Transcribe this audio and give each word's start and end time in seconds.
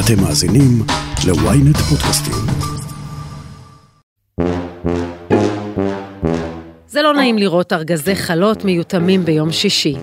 אתם 0.00 0.22
מאזינים 0.22 0.82
ל-ynet 1.26 1.78
פודקאסטים. 1.78 2.34
זה 6.86 7.02
לא 7.02 7.14
נעים 7.14 7.38
לראות 7.38 7.72
ארגזי 7.72 8.16
חלות 8.16 8.64
מיותמים 8.64 9.24
ביום 9.24 9.52
שישי. 9.52 9.94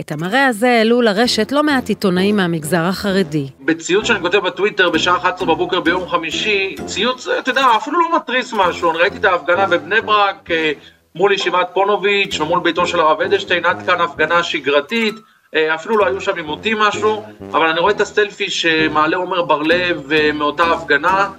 את 0.00 0.12
המראה 0.12 0.46
הזה 0.46 0.70
העלו 0.70 1.02
לרשת 1.02 1.52
לא 1.52 1.62
מעט 1.62 1.88
עיתונאים 1.88 2.36
מהמגזר 2.36 2.80
החרדי. 2.80 3.46
בציוץ 3.60 4.06
שאני 4.06 4.20
כותב 4.20 4.38
בטוויטר 4.38 4.90
בשעה 4.90 5.16
11 5.16 5.54
בבוקר 5.54 5.80
ביום 5.80 6.08
חמישי, 6.08 6.74
ציוץ, 6.86 7.28
אתה 7.28 7.50
יודע, 7.50 7.66
אפילו 7.76 8.00
לא 8.00 8.16
מתריס 8.16 8.52
משהו, 8.52 8.90
אני 8.90 8.98
ראיתי 8.98 9.16
את 9.16 9.24
ההפגנה 9.24 9.66
בבני 9.66 10.00
ברק 10.00 10.50
אה, 10.50 10.72
מול 11.14 11.32
ישיבת 11.32 11.68
פונוביץ' 11.74 12.40
ומול 12.40 12.60
ביתו 12.60 12.86
של 12.86 13.00
הרב 13.00 13.20
אדלשטיין, 13.20 13.64
עד 13.64 13.86
כאן 13.86 14.00
הפגנה 14.00 14.42
שגרתית. 14.42 15.14
אה, 15.54 15.74
אפילו 15.74 15.96
לא 15.96 16.06
היו 16.06 16.20
שם 16.20 16.36
עימותים 16.36 16.78
משהו, 16.78 17.22
אבל 17.50 17.66
אני 17.66 17.80
רואה 17.80 17.92
את 17.92 18.00
הסטלפי 18.00 18.50
שמעלה 18.50 19.16
עומר 19.16 19.42
בר-לב 19.42 20.12
אה, 20.12 20.32
מאותה 20.32 20.64
הפגנה, 20.64 21.30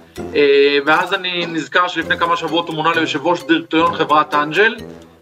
ואז 0.86 1.14
אני 1.14 1.46
נזכר 1.46 1.88
שלפני 1.88 2.18
כמה 2.18 2.36
שבועות 2.36 2.68
הוא 2.68 2.76
מונה 2.76 2.92
ליושב 2.94 3.26
ראש 3.26 3.42
דירקטוריון 3.42 3.94
חברת 3.94 4.34
אנג'ל, 4.34 4.74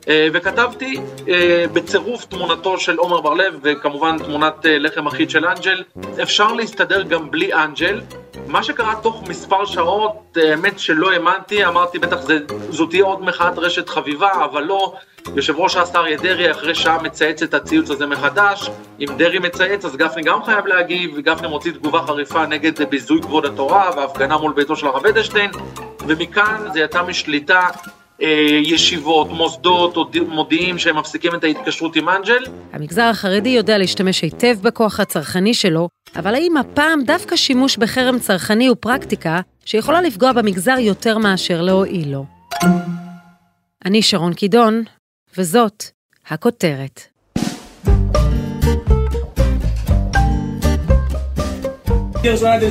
אה, 0.09 0.29
וכתבתי 0.33 0.97
אה, 1.29 1.65
בצירוף 1.73 2.25
תמונתו 2.25 2.79
של 2.79 2.97
עומר 2.97 3.21
בר-לב 3.21 3.59
וכמובן 3.63 4.19
תמונת 4.19 4.67
אה, 4.67 4.79
לחם 4.79 5.07
אחיד 5.07 5.31
של 5.31 5.47
אנג'ל, 5.47 5.83
אפשר 6.23 6.53
להסתדר 6.53 7.03
גם 7.03 7.31
בלי 7.31 7.55
אנג'ל. 7.55 8.01
מה 8.55 8.63
שקרה 8.63 8.95
תוך 9.03 9.23
מספר 9.29 9.65
שעות, 9.65 10.37
האמת 10.43 10.79
שלא 10.79 11.13
האמנתי, 11.13 11.67
אמרתי 11.67 11.99
בטח 11.99 12.21
זה, 12.21 12.39
זו 12.71 12.87
תהיה 12.87 13.05
עוד 13.05 13.23
מחאת 13.23 13.59
רשת 13.59 13.89
חביבה, 13.89 14.45
אבל 14.45 14.63
לא. 14.63 14.95
יושב 15.37 15.55
ראש 15.57 15.73
ש"ס 15.77 15.97
אריה 15.97 16.17
דרעי 16.17 16.51
אחרי 16.51 16.75
שעה 16.75 17.03
מצייץ 17.03 17.43
את 17.43 17.55
הציוץ 17.55 17.91
הזה 17.91 18.07
מחדש, 18.07 18.71
אם 19.01 19.07
דרעי 19.17 19.39
מצייץ 19.39 19.85
אז 19.85 19.97
גפני 19.97 20.23
גם 20.23 20.45
חייב 20.45 20.67
להגיב, 20.67 21.11
וגפני 21.17 21.49
מוציא 21.49 21.73
תגובה 21.73 22.03
חריפה 22.07 22.47
נגד 22.47 22.83
ביזוי 22.83 23.23
כבוד 23.23 23.45
התורה 23.45 23.91
והפגנה 23.97 24.37
מול 24.37 24.53
ביתו 24.53 24.77
של 24.77 24.87
הרב 24.87 25.07
אדלשטיין, 25.07 25.51
ומכאן 26.07 26.73
זה 26.73 26.81
יצא 26.81 27.03
משליטה 27.03 27.69
ישיבות, 28.21 29.31
מוסדות, 29.31 29.97
מודיעים 30.29 30.79
שהם 30.79 30.99
מפסיקים 30.99 31.35
את 31.35 31.45
ההתקשרות 31.45 31.97
עם 31.97 32.09
אנג'ל. 32.09 32.45
המגזר 32.73 33.03
החרדי 33.03 33.49
יודע 33.49 33.79
להשתמש 33.79 34.23
היטב 34.23 34.57
בכוח 34.63 35.01
הצרכני 35.01 35.55
שלו, 35.55 35.89
אבל 36.17 36.35
האם 36.35 36.57
הפעם 36.57 37.05
דווקא 37.05 37.37
שימוש 37.37 37.77
בחרם 37.77 38.19
צרכני 38.19 38.67
הוא 38.67 38.77
פרקטיקה 38.81 39.41
שיכולה 39.65 40.03
לפגוע 40.03 40.33
במגזר 40.33 40.77
יותר 40.79 41.19
מאשר 41.19 41.63
להועיל 41.63 42.13
לו? 42.13 42.25
אני 43.85 44.03
שרון 44.03 44.35
קידון, 44.35 44.83
וזאת 45.39 45.85
הכותרת. 46.29 47.01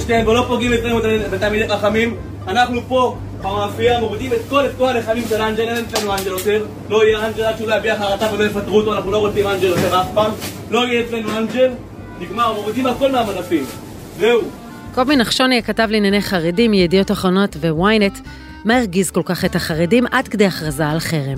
ולא 0.09 0.45
פוגעים 0.47 0.71
בתלמידי 1.31 1.67
חכמים, 1.67 2.17
אנחנו 2.47 2.81
פה 2.87 3.17
במאפייה 3.43 3.99
מורידים 3.99 4.33
את 4.33 4.39
כל, 4.49 4.65
את 4.65 4.71
כל 4.77 4.87
הלחמים 4.87 5.23
של 5.29 5.41
אנג'ל, 5.41 5.61
אין 5.61 5.85
אצלנו 5.85 6.13
אנג'ל 6.13 6.27
יותר. 6.27 6.65
לא 6.89 7.05
יהיה 7.05 7.27
אנג'ל 7.27 7.43
עד 7.43 7.57
שהוא 7.57 7.69
לא 7.69 7.75
יביע 7.75 7.97
חרטה 7.97 8.33
ולא 8.33 8.43
יפטרו 8.43 8.77
אותו, 8.77 8.93
אנחנו 8.93 9.11
לא 9.11 9.17
רוצים 9.17 9.47
אנג'ל 9.47 9.67
יותר 9.67 10.01
אף 10.01 10.07
פעם. 10.13 10.31
לא 10.71 10.87
יהיה 10.87 11.01
אצלנו 11.05 11.37
אנג'ל, 11.37 11.71
נגמר, 12.19 12.53
מורידים 12.53 12.85
הכל 12.85 13.11
מהמדפים. 13.11 13.65
זהו. 14.19 14.41
קובי 14.93 15.15
נחשוני, 15.15 15.57
הכתב 15.57 15.87
לענייני 15.91 16.21
חרדים 16.21 16.71
מידיעות 16.71 17.11
אחרונות 17.11 17.55
וויינט, 17.55 18.19
מה 18.65 18.77
הרגיז 18.77 19.11
כל 19.11 19.21
כך 19.25 19.45
את 19.45 19.55
החרדים 19.55 20.05
עד 20.11 20.27
כדי 20.27 20.45
הכרזה 20.45 20.87
על 20.87 20.99
חרם? 20.99 21.37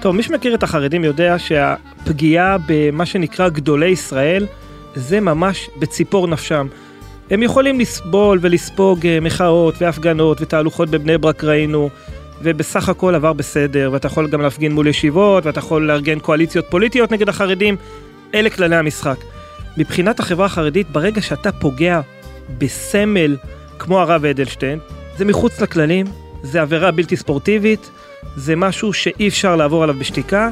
טוב, 0.00 0.16
מי 0.16 0.22
שמכיר 0.22 0.54
את 0.54 0.62
החרדים 0.62 1.04
יודע 1.04 1.38
שהפגיעה 1.38 2.56
במה 2.66 3.06
שנקרא 3.06 3.48
גדולי 3.48 3.88
ישראל 3.88 4.46
זה 4.94 5.20
ממש 5.20 5.70
בציפור 5.78 6.28
נפשם. 6.28 6.66
הם 7.30 7.42
יכולים 7.42 7.80
לסבול 7.80 8.38
ולספוג 8.42 9.06
אה, 9.06 9.20
מחאות 9.20 9.74
והפגנות 9.78 10.38
ותהלוכות 10.40 10.88
בבני 10.88 11.18
ברק 11.18 11.44
ראינו, 11.44 11.90
ובסך 12.42 12.88
הכל 12.88 13.14
עבר 13.14 13.32
בסדר, 13.32 13.90
ואתה 13.92 14.06
יכול 14.06 14.28
גם 14.28 14.40
להפגין 14.40 14.72
מול 14.72 14.86
ישיבות, 14.86 15.46
ואתה 15.46 15.58
יכול 15.58 15.86
לארגן 15.86 16.18
קואליציות 16.18 16.64
פוליטיות 16.70 17.12
נגד 17.12 17.28
החרדים, 17.28 17.76
אלה 18.34 18.50
כללי 18.50 18.76
המשחק. 18.76 19.16
מבחינת 19.76 20.20
החברה 20.20 20.46
החרדית, 20.46 20.90
ברגע 20.90 21.22
שאתה 21.22 21.52
פוגע 21.52 22.00
בסמל 22.58 23.36
כמו 23.78 24.00
הרב 24.00 24.24
אדלשטיין, 24.24 24.78
זה 25.16 25.24
מחוץ 25.24 25.60
לכללים, 25.60 26.06
זה 26.42 26.62
עבירה 26.62 26.90
בלתי 26.90 27.16
ספורטיבית, 27.16 27.90
זה 28.36 28.56
משהו 28.56 28.92
שאי 28.92 29.28
אפשר 29.28 29.56
לעבור 29.56 29.82
עליו 29.82 29.94
בשתיקה. 29.94 30.50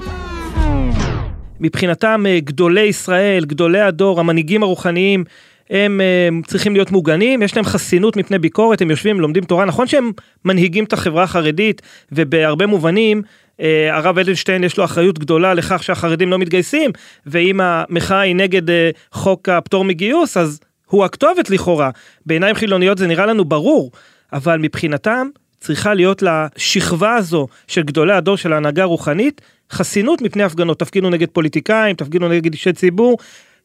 מבחינתם 1.60 2.24
אה, 2.28 2.40
גדולי 2.40 2.80
ישראל, 2.80 3.44
גדולי 3.44 3.80
הדור, 3.80 4.20
המנהיגים 4.20 4.62
הרוחניים, 4.62 5.24
הם 5.70 6.00
uh, 6.00 6.46
צריכים 6.46 6.74
להיות 6.74 6.90
מוגנים, 6.90 7.42
יש 7.42 7.56
להם 7.56 7.64
חסינות 7.64 8.16
מפני 8.16 8.38
ביקורת, 8.38 8.82
הם 8.82 8.90
יושבים, 8.90 9.20
לומדים 9.20 9.44
תורה, 9.44 9.64
נכון 9.64 9.86
שהם 9.86 10.12
מנהיגים 10.44 10.84
את 10.84 10.92
החברה 10.92 11.22
החרדית, 11.22 11.82
ובהרבה 12.12 12.66
מובנים, 12.66 13.22
uh, 13.22 13.62
הרב 13.92 14.18
אדלשטיין 14.18 14.64
יש 14.64 14.78
לו 14.78 14.84
אחריות 14.84 15.18
גדולה 15.18 15.54
לכך 15.54 15.82
שהחרדים 15.82 16.30
לא 16.30 16.38
מתגייסים, 16.38 16.90
ואם 17.26 17.60
המחאה 17.60 18.20
היא 18.20 18.36
נגד 18.36 18.68
uh, 18.68 18.72
חוק 19.12 19.48
הפטור 19.48 19.84
מגיוס, 19.84 20.36
אז 20.36 20.60
הוא 20.86 21.04
הכתובת 21.04 21.50
לכאורה. 21.50 21.90
בעיניים 22.26 22.54
חילוניות 22.54 22.98
זה 22.98 23.06
נראה 23.06 23.26
לנו 23.26 23.44
ברור, 23.44 23.90
אבל 24.32 24.58
מבחינתם 24.58 25.28
צריכה 25.60 25.94
להיות 25.94 26.22
לשכבה 26.22 27.14
הזו 27.14 27.46
של 27.66 27.82
גדולי 27.82 28.12
הדור 28.12 28.36
של 28.36 28.52
ההנהגה 28.52 28.82
הרוחנית, 28.82 29.40
חסינות 29.72 30.22
מפני 30.22 30.42
הפגנות, 30.42 30.78
תפגינו 30.78 31.10
נגד 31.10 31.28
פוליטיקאים, 31.28 31.96
תפגינו 31.96 32.28
נגד 32.28 32.52
אישי 32.52 32.72
ציבור, 32.72 33.18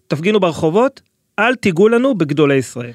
תפגינו 0.08 0.40
ברחובות, 0.40 1.02
אל 1.40 1.56
תיגעו 1.56 1.90
לנו 1.90 2.16
בגדולי 2.16 2.56
ישראל. 2.56 2.92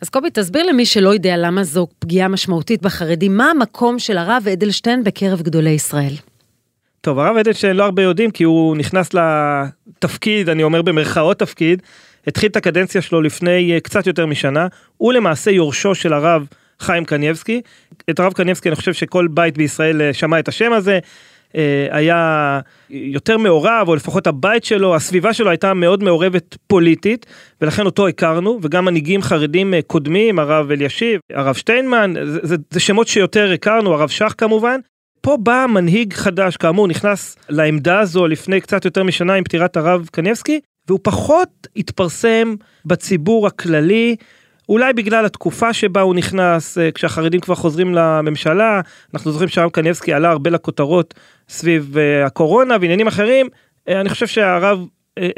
אז 0.00 0.08
קובי, 0.08 0.28
תסביר 0.32 0.66
למי 0.66 0.86
שלא 0.86 1.14
יודע 1.14 1.36
למה 1.36 1.64
זו 1.64 1.86
פגיעה 1.98 2.28
משמעותית 2.28 2.82
בחרדים, 2.82 3.36
מה 3.36 3.50
המקום 3.50 3.98
של 3.98 4.18
הרב 4.18 4.48
אדלשטיין 4.52 5.04
בקרב 5.04 5.42
גדולי 5.42 5.70
ישראל? 5.70 6.12
טוב, 7.00 7.18
הרב 7.18 7.36
אדלשטיין 7.36 7.76
לא 7.76 7.84
הרבה 7.84 8.02
יודעים 8.02 8.30
כי 8.30 8.44
הוא 8.44 8.76
נכנס 8.76 9.10
לתפקיד, 9.14 10.48
אני 10.48 10.62
אומר 10.62 10.82
במרכאות 10.82 11.38
תפקיד, 11.38 11.82
התחיל 12.26 12.50
את 12.50 12.56
הקדנציה 12.56 13.02
שלו 13.02 13.22
לפני 13.22 13.72
אה, 13.74 13.80
קצת 13.80 14.06
יותר 14.06 14.26
משנה, 14.26 14.66
הוא 14.96 15.12
למעשה 15.12 15.50
יורשו 15.50 15.94
של 15.94 16.12
הרב 16.12 16.46
חיים 16.80 17.04
קניבסקי. 17.04 17.60
את 18.10 18.20
הרב 18.20 18.32
קניבסקי 18.32 18.68
אני 18.68 18.76
חושב 18.76 18.92
שכל 18.92 19.26
בית 19.30 19.58
בישראל 19.58 20.02
אה, 20.02 20.12
שמע 20.12 20.38
את 20.38 20.48
השם 20.48 20.72
הזה. 20.72 20.98
אה, 21.56 21.86
היה 21.90 22.60
יותר 22.90 23.38
מעורב, 23.38 23.84
או 23.88 23.94
לפחות 23.94 24.26
הבית 24.26 24.64
שלו, 24.64 24.94
הסביבה 24.94 25.32
שלו 25.32 25.50
הייתה 25.50 25.74
מאוד 25.74 26.02
מעורבת 26.02 26.56
פוליטית, 26.66 27.26
ולכן 27.60 27.86
אותו 27.86 28.08
הכרנו, 28.08 28.58
וגם 28.62 28.84
מנהיגים 28.84 29.22
חרדים 29.22 29.74
אה, 29.74 29.82
קודמים, 29.86 30.38
הרב 30.38 30.70
אלישיב, 30.70 31.20
הרב 31.32 31.54
שטיינמן, 31.54 32.14
זה, 32.24 32.38
זה, 32.42 32.56
זה 32.70 32.80
שמות 32.80 33.08
שיותר 33.08 33.52
הכרנו, 33.52 33.94
הרב 33.94 34.08
שך 34.08 34.34
כמובן. 34.38 34.80
פה 35.20 35.36
בא 35.42 35.66
מנהיג 35.68 36.12
חדש, 36.12 36.56
כאמור, 36.56 36.88
נכנס 36.88 37.36
לעמדה 37.48 38.00
הזו 38.00 38.26
לפני 38.26 38.60
קצת 38.60 38.84
יותר 38.84 39.02
משנה 39.02 39.34
עם 39.34 39.44
פטירת 39.44 39.76
הרב 39.76 40.08
קניבסקי, 40.12 40.60
והוא 40.88 41.00
פחות 41.02 41.66
התפרסם 41.76 42.54
בציבור 42.84 43.46
הכללי, 43.46 44.16
אולי 44.68 44.92
בגלל 44.92 45.26
התקופה 45.26 45.72
שבה 45.72 46.00
הוא 46.00 46.14
נכנס, 46.14 46.78
אה, 46.78 46.90
כשהחרדים 46.92 47.40
כבר 47.40 47.54
חוזרים 47.54 47.94
לממשלה, 47.94 48.80
אנחנו 49.14 49.32
זוכרים 49.32 49.48
שהרב 49.48 49.70
קניבסקי 49.70 50.12
עלה 50.12 50.30
הרבה 50.30 50.50
לכותרות 50.50 51.14
סביב 51.48 51.98
אה, 51.98 52.26
הקורונה 52.26 52.76
ועניינים 52.80 53.06
אחרים, 53.06 53.48
אה, 53.88 54.00
אני 54.00 54.08
חושב 54.08 54.26
שהרב 54.26 54.86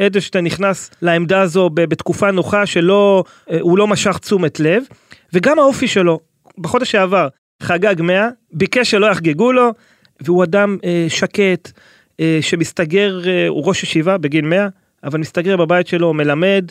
אדלשטיין 0.00 0.44
נכנס 0.44 0.90
לעמדה 1.02 1.40
הזו 1.40 1.70
בתקופה 1.74 2.30
נוחה 2.30 2.66
שלא, 2.66 3.24
הוא 3.60 3.78
לא 3.78 3.86
משך 3.86 4.18
תשומת 4.18 4.60
לב, 4.60 4.82
וגם 5.32 5.58
האופי 5.58 5.88
שלו, 5.88 6.20
בחודש 6.58 6.90
שעבר, 6.90 7.28
חגג 7.62 8.02
100, 8.02 8.28
ביקש 8.52 8.90
שלא 8.90 9.06
יחגגו 9.06 9.52
לו, 9.52 9.72
והוא 10.20 10.44
אדם 10.44 10.76
שקט, 11.08 11.70
שמסתגר, 12.40 13.20
הוא 13.48 13.66
ראש 13.66 13.82
ישיבה 13.82 14.18
בגיל 14.18 14.44
100, 14.44 14.68
אבל 15.04 15.18
מסתגר 15.18 15.56
בבית 15.56 15.86
שלו, 15.86 16.14
מלמד, 16.14 16.70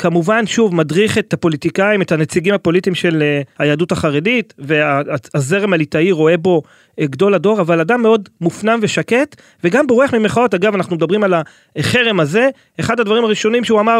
כמובן 0.00 0.46
שוב 0.46 0.74
מדריך 0.74 1.18
את 1.18 1.32
הפוליטיקאים 1.32 2.02
את 2.02 2.12
הנציגים 2.12 2.54
הפוליטיים 2.54 2.94
של 2.94 3.22
uh, 3.22 3.48
היהדות 3.58 3.92
החרדית 3.92 4.54
והזרם 4.58 5.72
הליטאי 5.72 6.12
רואה 6.12 6.36
בו 6.36 6.62
uh, 7.00 7.04
גדול 7.04 7.34
הדור 7.34 7.60
אבל 7.60 7.80
אדם 7.80 8.02
מאוד 8.02 8.28
מופנם 8.40 8.78
ושקט 8.82 9.42
וגם 9.64 9.86
בורח 9.86 10.14
ממחאות. 10.14 10.54
אגב 10.54 10.74
אנחנו 10.74 10.96
מדברים 10.96 11.24
על 11.24 11.34
החרם 11.76 12.20
הזה. 12.20 12.48
אחד 12.80 13.00
הדברים 13.00 13.24
הראשונים 13.24 13.64
שהוא 13.64 13.80
אמר 13.80 13.98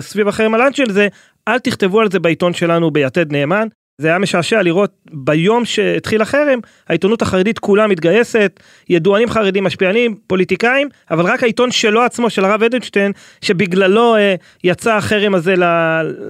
סביב 0.00 0.28
החרם 0.28 0.54
על 0.54 0.62
אנשל 0.62 0.90
זה 0.90 1.08
אל 1.48 1.58
תכתבו 1.58 2.00
על 2.00 2.10
זה 2.10 2.18
בעיתון 2.18 2.52
שלנו 2.52 2.90
ביתד 2.90 3.32
נאמן 3.32 3.68
זה 3.98 4.08
היה 4.08 4.18
משעשע 4.18 4.62
לראות 4.62 4.92
ביום 5.12 5.64
שהתחיל 5.64 6.22
החרם, 6.22 6.58
העיתונות 6.88 7.22
החרדית 7.22 7.58
כולה 7.58 7.86
מתגייסת, 7.86 8.60
ידוענים 8.88 9.30
חרדים, 9.30 9.64
משפיענים, 9.64 10.14
פוליטיקאים, 10.26 10.88
אבל 11.10 11.24
רק 11.24 11.42
העיתון 11.42 11.70
שלו 11.70 12.02
עצמו, 12.02 12.30
של 12.30 12.44
הרב 12.44 12.62
אדלשטיין, 12.62 13.12
שבגללו 13.40 14.16
אה, 14.16 14.34
יצא 14.64 14.94
החרם 14.94 15.34
הזה 15.34 15.54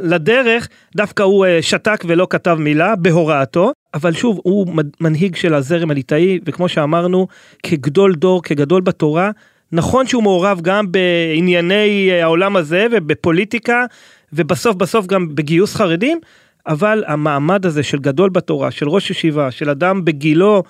לדרך, 0.02 0.68
דווקא 0.96 1.22
הוא 1.22 1.46
אה, 1.46 1.62
שתק 1.62 2.04
ולא 2.06 2.26
כתב 2.30 2.56
מילה, 2.60 2.96
בהוראתו. 2.96 3.72
אבל 3.94 4.12
שוב, 4.12 4.40
הוא 4.42 4.66
מנהיג 5.00 5.36
של 5.36 5.54
הזרם 5.54 5.90
הליטאי, 5.90 6.38
וכמו 6.46 6.68
שאמרנו, 6.68 7.26
כגדול 7.62 8.14
דור, 8.14 8.42
כגדול 8.42 8.82
בתורה, 8.82 9.30
נכון 9.72 10.06
שהוא 10.06 10.22
מעורב 10.22 10.60
גם 10.62 10.92
בענייני 10.92 12.10
העולם 12.22 12.56
הזה 12.56 12.86
ובפוליטיקה, 12.92 13.84
ובסוף 14.32 14.76
בסוף 14.76 15.06
גם 15.06 15.34
בגיוס 15.34 15.74
חרדים, 15.74 16.20
אבל 16.66 17.04
המעמד 17.06 17.66
הזה 17.66 17.82
של 17.82 17.98
גדול 17.98 18.30
בתורה, 18.30 18.70
של 18.70 18.88
ראש 18.88 19.10
ישיבה, 19.10 19.50
של 19.50 19.70
אדם 19.70 20.04
בגילו, 20.04 20.62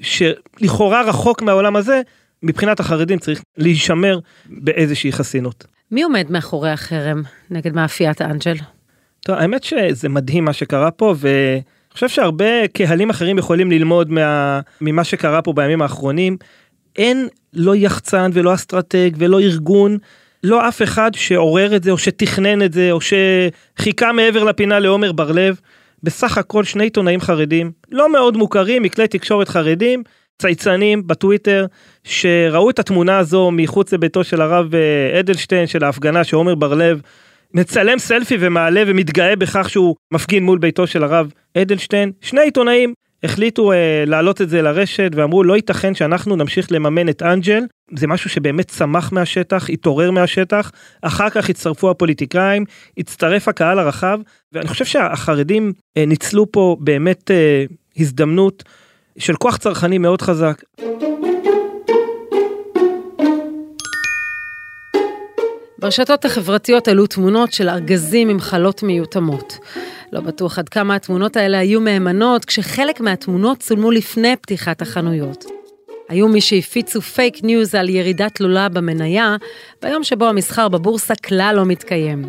שלכאורה 0.00 1.02
רחוק 1.02 1.42
מהעולם 1.42 1.76
הזה, 1.76 2.00
מבחינת 2.42 2.80
החרדים 2.80 3.18
צריך 3.18 3.42
להישמר 3.56 4.18
באיזושהי 4.46 5.12
חסינות. 5.12 5.66
מי 5.90 6.02
עומד 6.02 6.30
מאחורי 6.30 6.70
החרם 6.70 7.22
נגד 7.50 7.74
מאפיית 7.74 8.22
אנג'ל? 8.22 8.56
טוב, 9.20 9.36
האמת 9.36 9.64
שזה 9.64 10.08
מדהים 10.08 10.44
מה 10.44 10.52
שקרה 10.52 10.90
פה, 10.90 11.14
ואני 11.18 11.62
חושב 11.92 12.08
שהרבה 12.08 12.68
קהלים 12.72 13.10
אחרים 13.10 13.38
יכולים 13.38 13.70
ללמוד 13.70 14.10
מה... 14.10 14.60
ממה 14.80 15.04
שקרה 15.04 15.42
פה 15.42 15.52
בימים 15.52 15.82
האחרונים. 15.82 16.36
אין 16.96 17.28
לא 17.52 17.76
יחצן 17.76 18.30
ולא 18.34 18.54
אסטרטג 18.54 19.10
ולא 19.16 19.40
ארגון, 19.40 19.98
לא 20.44 20.68
אף 20.68 20.82
אחד 20.82 21.10
שעורר 21.14 21.76
את 21.76 21.84
זה 21.84 21.90
או 21.90 21.98
שתכנן 21.98 22.62
את 22.62 22.72
זה 22.72 22.92
או 22.92 22.98
שחיכה 23.00 24.12
מעבר 24.12 24.44
לפינה 24.44 24.78
לעומר 24.78 25.12
בר 25.12 25.32
לב. 25.32 25.60
בסך 26.02 26.38
הכל 26.38 26.64
שני 26.64 26.84
עיתונאים 26.84 27.20
חרדים, 27.20 27.70
לא 27.90 28.12
מאוד 28.12 28.36
מוכרים, 28.36 28.82
מכלי 28.82 29.08
תקשורת 29.08 29.48
חרדים, 29.48 30.02
צייצנים 30.42 31.06
בטוויטר, 31.06 31.66
שראו 32.04 32.70
את 32.70 32.78
התמונה 32.78 33.18
הזו 33.18 33.50
מחוץ 33.50 33.92
לביתו 33.92 34.24
של 34.24 34.40
הרב 34.40 34.74
אה, 34.74 35.20
אדלשטיין 35.20 35.66
של 35.66 35.84
ההפגנה 35.84 36.24
שעומר 36.24 36.54
בר 36.54 36.74
לב 36.74 37.00
מצלם 37.54 37.98
סלפי 37.98 38.36
ומעלה 38.40 38.82
ומתגאה 38.86 39.36
בכך 39.36 39.70
שהוא 39.70 39.96
מפגין 40.12 40.44
מול 40.44 40.58
ביתו 40.58 40.86
של 40.86 41.04
הרב 41.04 41.32
אדלשטיין. 41.58 42.12
שני 42.20 42.40
עיתונאים 42.40 42.94
החליטו 43.24 43.72
אה, 43.72 44.04
להעלות 44.06 44.40
את 44.40 44.48
זה 44.48 44.62
לרשת 44.62 45.10
ואמרו 45.14 45.44
לא 45.44 45.56
ייתכן 45.56 45.94
שאנחנו 45.94 46.36
נמשיך 46.36 46.72
לממן 46.72 47.08
את 47.08 47.22
אנג'ל 47.22 47.62
זה 47.96 48.06
משהו 48.06 48.30
שבאמת 48.30 48.68
צמח 48.68 49.12
מהשטח 49.12 49.70
התעורר 49.70 50.10
מהשטח 50.10 50.70
אחר 51.02 51.30
כך 51.30 51.50
הצטרפו 51.50 51.90
הפוליטיקאים 51.90 52.64
הצטרף 52.98 53.48
הקהל 53.48 53.78
הרחב 53.78 54.20
ואני 54.52 54.68
חושב 54.68 54.84
שהחרדים 54.84 55.72
אה, 55.96 56.04
ניצלו 56.06 56.52
פה 56.52 56.76
באמת 56.80 57.30
אה, 57.30 57.64
הזדמנות 57.96 58.64
של 59.18 59.36
כוח 59.36 59.56
צרכני 59.56 59.98
מאוד 59.98 60.22
חזק. 60.22 60.62
ברשתות 65.78 66.24
החברתיות 66.24 66.88
עלו 66.88 67.06
תמונות 67.06 67.52
של 67.52 67.68
ארגזים 67.68 68.28
עם 68.28 68.40
חלות 68.40 68.82
מיותמות. 68.82 69.58
לא 70.12 70.20
בטוח 70.20 70.58
עד 70.58 70.68
כמה 70.68 70.94
התמונות 70.94 71.36
האלה 71.36 71.58
היו 71.58 71.80
מהימנות, 71.80 72.44
כשחלק 72.44 73.00
מהתמונות 73.00 73.58
צולמו 73.58 73.90
לפני 73.90 74.36
פתיחת 74.36 74.82
החנויות. 74.82 75.44
היו 76.08 76.28
מי 76.28 76.40
שהפיצו 76.40 77.00
פייק 77.00 77.44
ניוז 77.44 77.74
על 77.74 77.88
ירידה 77.88 78.28
תלולה 78.28 78.68
במניה, 78.68 79.36
ביום 79.82 80.04
שבו 80.04 80.26
המסחר 80.26 80.68
בבורסה 80.68 81.14
כלל 81.14 81.54
לא 81.56 81.64
מתקיים. 81.64 82.24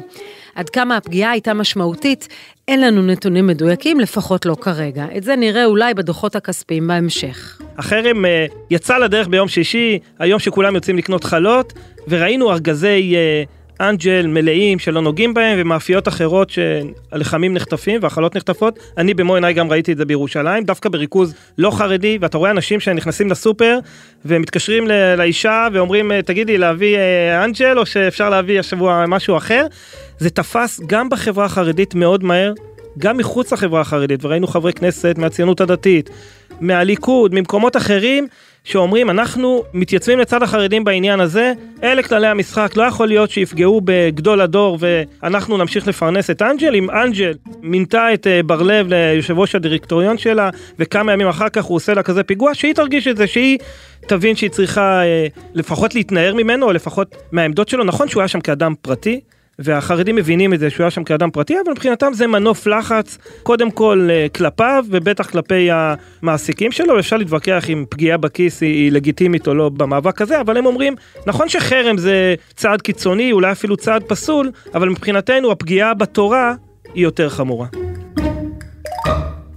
עד 0.56 0.70
כמה 0.70 0.98
הפגיעה 0.98 1.32
הייתה 1.32 1.54
משמעותית, 1.54 2.28
אין 2.68 2.82
לנו 2.82 3.02
נתונים 3.02 3.48
מדויקים, 3.48 4.00
לפחות 4.00 4.46
לא 4.46 4.56
כרגע. 4.62 5.06
את 5.18 5.24
זה 5.24 5.36
נראה 5.36 5.66
אולי 5.66 5.94
בדוחות 5.94 6.36
הכספיים 6.36 6.88
בהמשך. 6.88 7.62
החרם 7.78 8.26
uh, 8.26 8.28
יצא 8.70 8.98
לדרך 8.98 9.28
ביום 9.28 9.48
שישי, 9.48 10.00
היום 10.20 10.40
שכולם 10.40 10.76
יוצאים 10.76 10.98
לקנות 10.98 11.24
חלות, 11.24 11.74
וראינו 12.08 12.52
ארגזי 12.52 13.16
uh, 13.16 13.59
אנג'ל 13.82 14.28
מלאים 14.28 14.80
שלא 14.80 15.02
נוגעים 15.02 15.34
בהם 15.34 15.58
ומאפיות 15.62 16.08
אחרות 16.08 16.50
שהלחמים 16.50 17.54
נחטפים 17.54 18.00
והחלות 18.04 18.36
נחטפות. 18.36 18.80
אני 18.98 19.14
במו 19.14 19.36
עיניי 19.36 19.54
גם 19.54 19.72
ראיתי 19.72 19.92
את 19.92 19.98
זה 19.98 20.06
בירושלים, 20.06 20.64
דווקא 20.64 20.90
בריכוז 20.90 21.34
לא 21.58 21.72
חרדי, 21.72 22.18
ואתה 22.22 22.38
רואה 22.38 22.52
אנשים 22.52 22.80
שנכנסים 22.80 23.32
לסופר 23.32 23.80
ומתקשרים 24.26 24.88
לאישה 25.18 25.68
ואומרים 25.74 26.22
תגידי 26.22 26.58
להביא 26.58 26.98
אה, 26.98 27.44
אנג'ל 27.44 27.80
או 27.80 27.86
שאפשר 27.86 28.30
להביא 28.30 28.60
השבוע 28.60 29.06
משהו 29.08 29.38
אחר. 29.38 29.66
זה 30.18 30.30
תפס 30.30 30.80
גם 30.88 31.10
בחברה 31.10 31.46
החרדית 31.46 31.96
מאוד 31.96 32.24
מהר, 32.24 32.54
גם 32.98 33.18
מחוץ 33.18 33.54
לחברה 33.54 33.82
החרדית, 33.82 34.26
וראינו 34.26 34.48
חברי 34.48 34.74
כנסת 34.74 35.16
מהציונות 35.18 35.62
הדתית, 35.62 36.10
מהליכוד, 36.62 37.34
ממקומות 37.34 37.78
אחרים, 37.78 38.28
שאומרים 38.64 39.10
אנחנו 39.10 39.64
מתייצבים 39.74 40.20
לצד 40.20 40.44
החרדים 40.44 40.84
בעניין 40.84 41.20
הזה, 41.20 41.54
אלה 41.84 42.04
כללי 42.04 42.28
המשחק, 42.28 42.72
לא 42.76 42.84
יכול 42.84 43.08
להיות 43.08 43.30
שיפגעו 43.30 43.82
בגדול 43.84 44.42
הדור 44.42 44.78
ואנחנו 44.80 45.58
נמשיך 45.58 45.88
לפרנס 45.88 46.30
את 46.30 46.42
אנג'ל. 46.42 46.76
אם 46.76 46.90
אנג'ל 46.90 47.34
מינתה 47.62 48.14
את 48.14 48.28
אה, 48.28 48.44
בר 48.44 48.62
לב 48.62 48.88
ליושב 48.90 49.40
ראש 49.40 49.56
הדירקטוריון 49.56 50.18
שלה 50.18 50.50
וכמה 50.80 51.14
ימים 51.14 51.28
אחר 51.28 51.50
כך 51.50 51.64
הוא 51.64 51.76
עושה 51.76 51.94
לה 51.94 52.04
כזה 52.04 52.24
פיגוע, 52.24 52.56
שהיא 52.56 52.74
תרגיש 52.74 53.08
את 53.08 53.18
זה, 53.18 53.28
שהיא 53.28 53.58
תבין 54.08 54.36
שהיא 54.36 54.50
צריכה 54.50 55.04
אה, 55.04 55.28
לפחות 55.54 55.96
להתנער 55.96 56.34
ממנו 56.34 56.66
או 56.66 56.74
לפחות 56.74 57.16
מהעמדות 57.32 57.70
שלו. 57.70 57.84
נכון 57.84 58.08
שהוא 58.08 58.22
היה 58.22 58.28
שם 58.28 58.42
כאדם 58.42 58.74
פרטי, 58.82 59.20
והחרדים 59.60 60.16
מבינים 60.16 60.54
את 60.54 60.60
זה 60.60 60.70
שהוא 60.70 60.84
היה 60.84 60.92
שם 60.92 61.04
כאדם 61.04 61.32
פרטי, 61.32 61.56
אבל 61.66 61.72
מבחינתם 61.72 62.12
זה 62.14 62.28
מנוף 62.28 62.68
לחץ, 62.68 63.18
קודם 63.44 63.72
כל 63.72 64.08
אה, 64.12 64.28
כלפיו, 64.36 64.86
ובטח 64.90 65.30
כלפי 65.30 65.70
המעסיקים 65.72 66.72
שלו, 66.72 67.00
אפשר 67.00 67.18
להתווכח 67.18 67.70
אם 67.70 67.86
פגיעה 67.90 68.18
בכיס 68.18 68.62
היא, 68.62 68.92
לגיטימית 68.92 69.48
או 69.48 69.54
לא 69.54 69.70
במאבק 69.70 70.22
הזה, 70.22 70.42
אבל 70.42 70.58
הם 70.58 70.66
אומרים, 70.66 70.96
נכון 71.28 71.50
שחרם 71.50 71.98
זה 71.98 72.36
צעד 72.56 72.82
קיצוני, 72.82 73.32
אולי 73.32 73.52
אפילו 73.52 73.78
צעד 73.78 74.04
פסול, 74.04 74.52
אבל 74.76 74.90
מבחינתנו 74.90 75.52
הפגיעה 75.52 75.94
בתורה 75.94 76.54
היא 76.94 77.04
יותר 77.04 77.30
חמורה. 77.30 77.89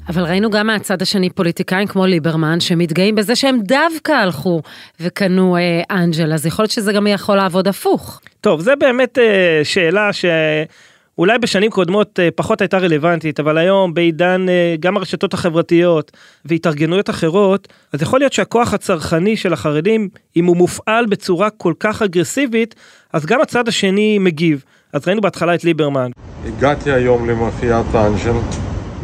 אבל 0.08 0.22
ראינו 0.22 0.50
גם 0.50 0.66
מהצד 0.66 1.02
השני 1.02 1.30
פוליטיקאים 1.30 1.86
כמו 1.86 2.06
ליברמן 2.06 2.60
שמתגאים 2.60 3.14
בזה 3.14 3.36
שהם 3.36 3.58
דווקא 3.62 4.12
הלכו 4.12 4.62
וקנו 5.00 5.56
אה, 5.56 5.82
אנג'ל, 5.90 6.32
אז 6.32 6.46
יכול 6.46 6.62
להיות 6.62 6.70
שזה 6.70 6.92
גם 6.92 7.06
יכול 7.06 7.36
לעבוד 7.36 7.68
הפוך. 7.68 8.20
טוב, 8.40 8.60
זה 8.60 8.76
באמת 8.76 9.18
אה, 9.18 9.60
שאלה 9.64 10.10
שאולי 10.12 11.38
בשנים 11.38 11.70
קודמות 11.70 12.20
אה, 12.20 12.28
פחות 12.34 12.60
הייתה 12.60 12.78
רלוונטית, 12.78 13.40
אבל 13.40 13.58
היום 13.58 13.94
בעידן 13.94 14.46
אה, 14.48 14.74
גם 14.80 14.96
הרשתות 14.96 15.34
החברתיות 15.34 16.12
והתארגנויות 16.44 17.10
אחרות, 17.10 17.68
אז 17.92 18.02
יכול 18.02 18.20
להיות 18.20 18.32
שהכוח 18.32 18.74
הצרכני 18.74 19.36
של 19.36 19.52
החרדים, 19.52 20.08
אם 20.36 20.44
הוא 20.44 20.56
מופעל 20.56 21.06
בצורה 21.06 21.50
כל 21.50 21.74
כך 21.80 22.02
אגרסיבית, 22.02 22.74
אז 23.12 23.26
גם 23.26 23.40
הצד 23.40 23.68
השני 23.68 24.18
מגיב. 24.18 24.64
אז 24.92 25.06
ראינו 25.06 25.20
בהתחלה 25.20 25.54
את 25.54 25.64
ליברמן. 25.64 26.10
הגעתי 26.46 26.92
היום 26.92 27.30
למאפיית 27.30 27.86
אנג'ל. 27.94 28.61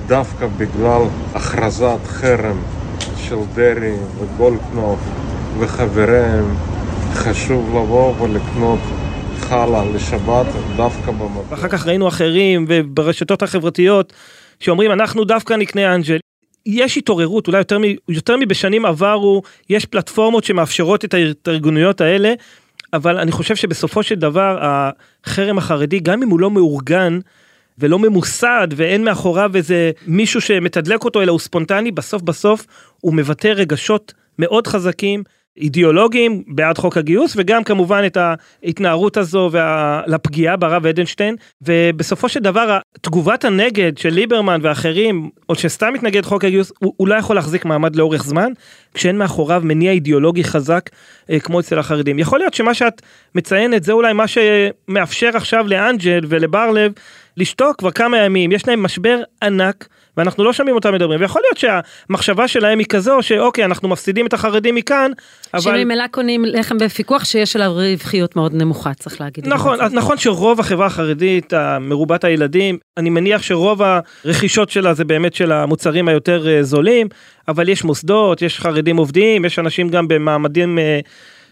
דווקא 0.09 0.47
בגלל 0.47 1.03
הכרזת 1.35 2.07
חרם 2.07 2.63
של 3.17 3.37
דרעי 3.55 3.97
וגולדקנופ 4.19 4.99
וחבריהם, 5.59 6.55
חשוב 7.13 7.69
לבוא 7.69 8.15
ולקנות 8.21 8.79
חלה 9.41 9.85
לשבת 9.95 10.47
דווקא 10.77 11.11
במקום. 11.11 11.45
ואחר 11.49 11.69
כך 11.69 11.87
ראינו 11.87 12.09
אחרים 12.09 12.65
וברשתות 12.69 13.43
החברתיות 13.43 14.13
שאומרים 14.61 14.93
אנחנו 14.93 15.25
דווקא 15.25 15.55
נקנה 15.55 15.95
אנג'ל. 15.95 16.19
יש 16.67 16.97
התעוררות 16.97 17.47
אולי 17.47 17.59
יותר, 17.59 17.79
יותר 18.09 18.37
מבשנים 18.37 18.85
עברו 18.85 19.43
יש 19.71 19.87
פלטפורמות 19.87 20.45
שמאפשרות 20.45 21.05
את 21.05 21.15
ההתארגנויות 21.15 22.01
האלה 22.01 22.33
אבל 22.93 23.19
אני 23.19 23.33
חושב 23.33 23.57
שבסופו 23.57 24.03
של 24.03 24.15
דבר 24.15 24.59
החרם 24.61 25.59
החרדי 25.59 26.01
גם 26.01 26.23
אם 26.23 26.29
הוא 26.29 26.41
לא 26.41 26.51
מאורגן 26.51 27.19
ולא 27.79 27.99
ממוסד 27.99 28.69
ואין 28.77 29.05
מאחוריו 29.05 29.51
איזה 29.55 29.91
מישהו 30.07 30.41
שמתדלק 30.41 31.05
אותו 31.05 31.23
אלא 31.23 31.33
הוא 31.33 31.41
ספונטני 31.41 31.91
בסוף 31.91 32.23
בסוף 32.23 32.67
הוא 33.01 33.15
מבטא 33.15 33.49
רגשות 33.49 34.13
מאוד 34.39 34.67
חזקים 34.67 35.23
אידיאולוגיים 35.61 36.43
בעד 36.47 36.79
חוק 36.79 36.97
הגיוס 36.97 37.35
וגם 37.37 37.65
כמובן 37.65 38.03
את 38.07 38.17
ההתנערות 38.17 39.17
הזו 39.17 39.51
לפגיעה 40.07 40.57
ברב 40.57 40.87
אדלשטיין 40.87 41.37
ובסופו 41.63 42.29
של 42.29 42.41
דבר 42.41 42.79
תגובת 43.01 43.45
הנגד 43.45 43.99
של 43.99 44.09
ליברמן 44.09 44.61
ואחרים 44.63 45.31
או 45.49 45.55
שסתם 45.55 45.93
מתנגד 45.93 46.25
חוק 46.25 46.45
הגיוס 46.45 46.73
הוא, 46.79 46.95
הוא 46.97 47.09
לא 47.09 47.15
יכול 47.15 47.37
להחזיק 47.37 47.65
מעמד 47.65 47.97
לאורך 47.97 48.25
זמן 48.25 48.53
כשאין 48.95 49.19
מאחוריו 49.19 49.63
מניע 49.65 49.93
אידיאולוגי 49.93 50.45
חזק 50.45 50.91
אה, 51.31 51.41
כמו 51.41 51.61
אצל 51.61 51.79
החרדים. 51.79 52.19
יכול 52.19 52.39
להיות 52.39 52.55
שמה 52.55 52.75
שאת 52.75 53.03
מציינת 53.35 53.85
זה 53.85 53.93
אולי 53.93 54.13
מה 54.13 54.25
שמאפשר 54.29 55.31
עכשיו 55.35 55.67
לאנג'ל 55.69 56.21
ולבר 56.29 56.71
לב 56.71 56.93
לשתוק 57.39 57.77
כבר 57.79 57.91
כמה 57.91 58.19
ימים 58.19 58.53
יש 58.53 58.69
להם 58.69 58.83
משבר 58.83 59.19
ענק 59.43 59.89
ואנחנו 60.17 60.45
לא 60.45 60.53
שומעים 60.53 60.77
אותם 60.77 60.95
מדברים 60.95 61.21
ויכול 61.21 61.43
להיות 61.45 61.59
שהמחשבה 61.59 62.49
שלהם 62.49 62.79
היא 62.79 62.87
כזו 62.87 63.19
שאוקיי 63.21 63.65
אנחנו 63.65 63.89
מפסידים 63.89 64.27
את 64.27 64.33
החרדים 64.33 64.75
מכאן 64.75 65.11
אבל 65.55 65.63
שממילא 65.63 66.07
קונים 66.11 66.45
לחם 66.45 66.79
בפיקוח 66.79 67.25
שיש 67.25 67.57
עליו 67.57 67.73
רווחיות 67.75 68.37
מאוד 68.37 68.55
נמוכה 68.55 68.95
צריך 68.95 69.21
להגיד 69.21 69.49
נכון 69.49 69.79
נכון 69.93 70.19
שרוב 70.19 70.61
החברה 70.61 70.87
החרדית 70.87 71.53
מרובת 71.81 72.25
הילדים 72.25 72.79
אני 72.97 73.11
מניח 73.11 73.43
שרוב 73.43 73.83
הרכישות 73.83 74.71
שלה 74.71 74.95
זה 74.95 75.05
באמת 75.05 75.35
של 75.35 75.53
המוצרים 75.53 76.09
היותר 76.09 76.49
אה, 76.49 76.63
זולים 76.63 77.09
אבל 77.49 77.69
יש 77.69 77.85
מוסדות 77.85 78.43
יש 78.43 78.61
חרדים 78.61 78.97
עובדים 78.97 79.45
יש 79.45 79.59
אנשים 79.59 79.89
גם 79.89 80.09
במעמדים. 80.09 80.79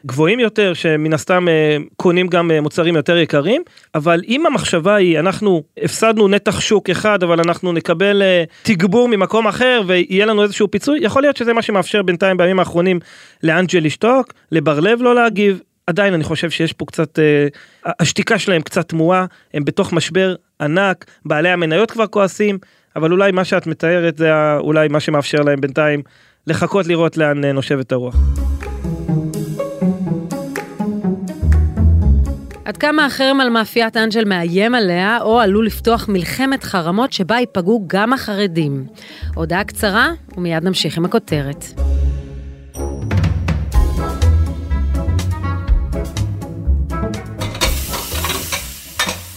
גבוהים 0.06 0.40
יותר 0.40 0.74
שמן 0.74 1.12
הסתם 1.12 1.48
אה, 1.48 1.76
קונים 1.96 2.26
גם 2.26 2.50
אה, 2.50 2.60
מוצרים 2.60 2.96
יותר 2.96 3.16
יקרים 3.16 3.62
אבל 3.94 4.22
אם 4.28 4.46
המחשבה 4.46 4.94
היא 4.94 5.18
אנחנו 5.18 5.62
הפסדנו 5.82 6.28
נתח 6.28 6.60
שוק 6.60 6.90
אחד 6.90 7.22
אבל 7.22 7.40
אנחנו 7.40 7.72
נקבל 7.72 8.22
אה, 8.22 8.44
תגבור 8.62 9.08
ממקום 9.08 9.48
אחר 9.48 9.82
ויהיה 9.86 10.26
לנו 10.26 10.42
איזשהו 10.42 10.70
פיצוי 10.70 10.98
יכול 11.02 11.22
להיות 11.22 11.36
שזה 11.36 11.52
מה 11.52 11.62
שמאפשר 11.62 12.02
בינתיים 12.02 12.36
בימים 12.36 12.58
האחרונים 12.58 13.00
לאנג'ל 13.42 13.78
לשתוק 13.78 14.32
לבר 14.52 14.80
לב 14.80 15.02
לא 15.02 15.14
להגיב 15.14 15.60
עדיין 15.86 16.14
אני 16.14 16.24
חושב 16.24 16.50
שיש 16.50 16.72
פה 16.72 16.84
קצת 16.84 17.18
השתיקה 17.86 18.38
שלהם 18.38 18.62
קצת 18.62 18.88
תמוהה 18.88 19.26
הם 19.54 19.64
בתוך 19.64 19.92
משבר 19.92 20.34
ענק 20.60 21.04
בעלי 21.24 21.48
המניות 21.48 21.90
כבר 21.90 22.06
כועסים 22.06 22.58
אבל 22.96 23.12
אולי 23.12 23.32
מה 23.32 23.44
שאת 23.44 23.66
מתארת 23.66 24.16
זה 24.16 24.30
אולי 24.58 24.88
מה 24.88 25.00
שמאפשר 25.00 25.42
להם 25.42 25.60
בינתיים 25.60 26.02
לחכות 26.46 26.86
לראות 26.86 27.16
לאן 27.16 27.44
נושבת 27.44 27.92
הרוח. 27.92 28.16
עד 32.66 32.76
כמה 32.76 33.06
החרם 33.06 33.40
על 33.40 33.48
מאפיית 33.48 33.96
אנג'ל 33.96 34.24
מאיים 34.24 34.74
עליה, 34.74 35.18
או 35.20 35.40
עלול 35.40 35.66
לפתוח 35.66 36.08
מלחמת 36.08 36.64
חרמות 36.64 37.12
שבה 37.12 37.36
ייפגעו 37.36 37.84
גם 37.86 38.12
החרדים. 38.12 38.86
הודעה 39.34 39.64
קצרה, 39.64 40.08
ומיד 40.36 40.64
נמשיך 40.64 40.98
עם 40.98 41.04
הכותרת. 41.04 41.64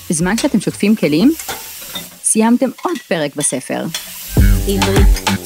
בזמן 0.10 0.38
שאתם 0.38 0.60
שוטפים 0.60 0.96
כלים, 0.96 1.32
סיימתם 2.24 2.70
עוד 2.84 2.98
פרק 3.08 3.36
בספר. 3.36 3.86
עברית. 4.68 5.39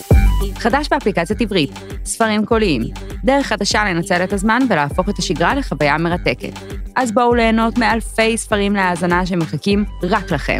חדש 0.55 0.87
באפליקציית 0.91 1.41
עברית, 1.41 1.71
ספרים 2.05 2.45
קוליים, 2.45 2.81
דרך 3.23 3.45
חדשה 3.45 3.83
לנצל 3.85 4.23
את 4.23 4.33
הזמן 4.33 4.59
ולהפוך 4.69 5.09
את 5.09 5.19
השגרה 5.19 5.55
לחוויה 5.55 5.97
מרתקת. 5.97 6.59
אז 6.95 7.11
בואו 7.11 7.35
ליהנות 7.35 7.77
מאלפי 7.77 8.37
ספרים 8.37 8.75
להאזנה 8.75 9.25
שמחכים 9.25 9.85
רק 10.03 10.31
לכם. 10.31 10.57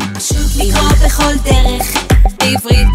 בכל 1.05 1.33
דרך, 1.45 2.05
בעברית. 2.39 2.93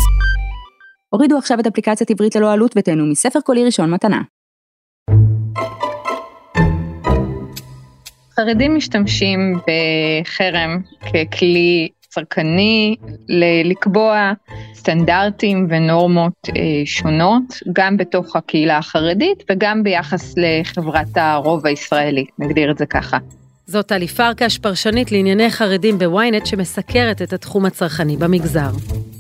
הורידו 1.11 1.39
עכשיו 1.39 1.61
את 1.61 1.67
אפליקציית 1.67 2.11
עברית 2.11 2.37
ללא 2.37 2.53
עלות 2.53 2.75
ותהנו 2.77 3.07
מספר 3.07 3.41
קולי 3.41 3.65
ראשון 3.65 3.91
מתנה. 3.91 4.23
חרדים 8.37 8.77
משתמשים 8.77 9.55
בחרם 9.55 10.83
ככלי 11.01 11.89
צרכני 12.09 12.97
לקבוע 13.65 14.33
סטנדרטים 14.75 15.67
ונורמות 15.71 16.49
אה, 16.49 16.83
שונות, 16.85 17.43
גם 17.73 17.97
בתוך 17.97 18.37
הקהילה 18.37 18.79
החרדית 18.79 19.45
וגם 19.51 19.83
ביחס 19.83 20.35
לחברת 20.37 21.17
הרוב 21.17 21.67
הישראלי, 21.67 22.25
נגדיר 22.39 22.71
את 22.71 22.79
זה 22.79 22.87
ככה. 22.87 23.19
זאת 23.71 23.87
טלי 23.87 24.09
פרקש, 24.09 24.59
פרשנית 24.59 25.13
לענייני 25.13 25.51
חרדים 25.51 25.99
בוויינט, 25.99 26.47
שמסקרת 26.47 27.23
את 27.23 27.33
התחום 27.33 27.67
הצרכני 27.67 28.17
במגזר. 28.17 28.71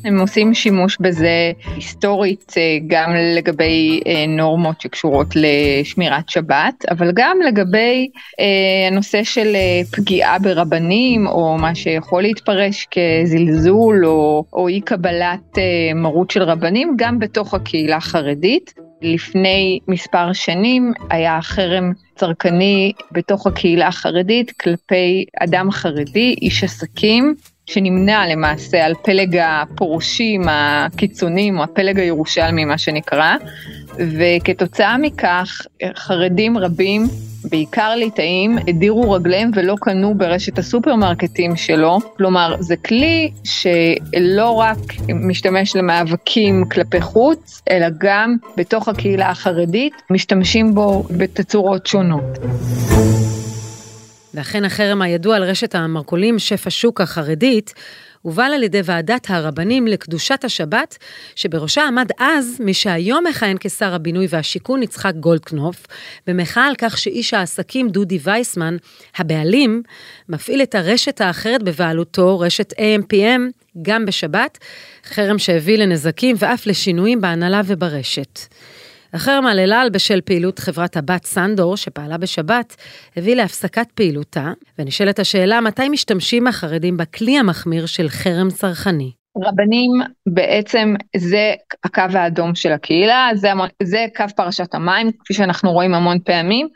הם 0.04 0.20
עושים 0.20 0.54
שימוש 0.54 0.96
בזה 1.00 1.52
היסטורית 1.74 2.52
אה, 2.56 2.78
גם 2.86 3.10
לגבי 3.36 4.00
אה, 4.06 4.24
נורמות 4.28 4.80
שקשורות 4.80 5.26
לשמירת 5.34 6.28
שבת, 6.28 6.84
אבל 6.90 7.10
גם 7.14 7.38
לגבי 7.46 8.08
אה, 8.40 8.88
הנושא 8.90 9.24
של 9.24 9.56
פגיעה 9.92 10.38
ברבנים, 10.38 11.26
או 11.26 11.56
מה 11.58 11.74
שיכול 11.74 12.22
להתפרש 12.22 12.86
כזלזול 12.90 14.06
או, 14.06 14.44
או 14.52 14.68
אי 14.68 14.80
קבלת 14.80 15.58
מרות 15.94 16.30
של 16.30 16.42
רבנים, 16.42 16.94
גם 16.98 17.18
בתוך 17.18 17.54
הקהילה 17.54 17.96
החרדית. 17.96 18.87
לפני 19.02 19.78
מספר 19.88 20.32
שנים 20.32 20.92
היה 21.10 21.42
חרם 21.42 21.92
צרכני 22.16 22.92
בתוך 23.12 23.46
הקהילה 23.46 23.88
החרדית 23.88 24.52
כלפי 24.60 25.24
אדם 25.40 25.70
חרדי, 25.70 26.34
איש 26.42 26.64
עסקים, 26.64 27.34
שנמנע 27.68 28.26
למעשה 28.26 28.86
על 28.86 28.94
פלג 29.02 29.36
הפורשים 29.42 30.42
הקיצוניים 30.50 31.58
או 31.58 31.62
הפלג 31.62 31.98
הירושלמי 31.98 32.64
מה 32.64 32.78
שנקרא, 32.78 33.36
וכתוצאה 33.96 34.98
מכך 34.98 35.66
חרדים 35.96 36.58
רבים, 36.58 37.06
בעיקר 37.44 37.94
ליטאים, 37.94 38.58
הדירו 38.68 39.10
רגליהם 39.10 39.50
ולא 39.54 39.74
קנו 39.80 40.14
ברשת 40.14 40.58
הסופרמרקטים 40.58 41.56
שלו. 41.56 41.98
כלומר, 42.16 42.56
זה 42.60 42.76
כלי 42.76 43.30
שלא 43.44 44.50
רק 44.50 44.78
משתמש 45.14 45.76
למאבקים 45.76 46.64
כלפי 46.70 47.00
חוץ, 47.00 47.62
אלא 47.70 47.86
גם 47.98 48.36
בתוך 48.56 48.88
הקהילה 48.88 49.30
החרדית 49.30 49.94
משתמשים 50.10 50.74
בו 50.74 51.04
בתצורות 51.10 51.86
שונות. 51.86 52.38
ואכן 54.34 54.64
החרם 54.64 55.02
הידוע 55.02 55.36
על 55.36 55.42
רשת 55.42 55.74
המרכולים 55.74 56.38
שף 56.38 56.66
השוק 56.66 57.00
החרדית, 57.00 57.74
הובל 58.22 58.50
על 58.54 58.62
ידי 58.62 58.80
ועדת 58.84 59.26
הרבנים 59.28 59.86
לקדושת 59.86 60.44
השבת, 60.44 60.98
שבראשה 61.34 61.84
עמד 61.84 62.10
אז 62.18 62.56
מי 62.60 62.74
שהיום 62.74 63.24
מכהן 63.26 63.56
כשר 63.60 63.94
הבינוי 63.94 64.26
והשיכון 64.30 64.82
יצחק 64.82 65.12
גולדקנופ, 65.14 65.86
במחאה 66.26 66.66
על 66.66 66.74
כך 66.78 66.98
שאיש 66.98 67.34
העסקים 67.34 67.88
דודי 67.88 68.18
וייסמן, 68.22 68.76
הבעלים, 69.16 69.82
מפעיל 70.28 70.62
את 70.62 70.74
הרשת 70.74 71.20
האחרת 71.20 71.62
בבעלותו, 71.62 72.38
רשת 72.38 72.72
AMPM, 72.72 73.40
גם 73.82 74.06
בשבת, 74.06 74.58
חרם 75.04 75.38
שהביא 75.38 75.78
לנזקים 75.78 76.36
ואף 76.38 76.66
לשינויים 76.66 77.20
בהנהלה 77.20 77.60
וברשת. 77.64 78.40
החרם 79.14 79.46
על 79.46 79.58
אל 79.58 79.72
על 79.72 79.90
בשל 79.90 80.20
פעילות 80.20 80.58
חברת 80.58 80.96
הבת 80.96 81.24
סנדור, 81.24 81.76
שפעלה 81.76 82.18
בשבת, 82.18 82.76
הביא 83.16 83.36
להפסקת 83.36 83.90
פעילותה, 83.94 84.52
ונשאלת 84.78 85.18
השאלה 85.18 85.60
מתי 85.60 85.88
משתמשים 85.88 86.46
החרדים 86.46 86.96
בכלי 86.96 87.38
המחמיר 87.38 87.86
של 87.86 88.08
חרם 88.08 88.48
צרכני. 88.50 89.10
רבנים 89.44 89.90
בעצם 90.26 90.94
זה 91.16 91.54
הקו 91.84 92.02
האדום 92.14 92.54
של 92.54 92.72
הקהילה, 92.72 93.28
זה, 93.34 93.50
זה 93.82 94.06
קו 94.16 94.24
פרשת 94.36 94.74
המים, 94.74 95.10
כפי 95.24 95.34
שאנחנו 95.34 95.72
רואים 95.72 95.94
המון 95.94 96.18
פעמים, 96.24 96.68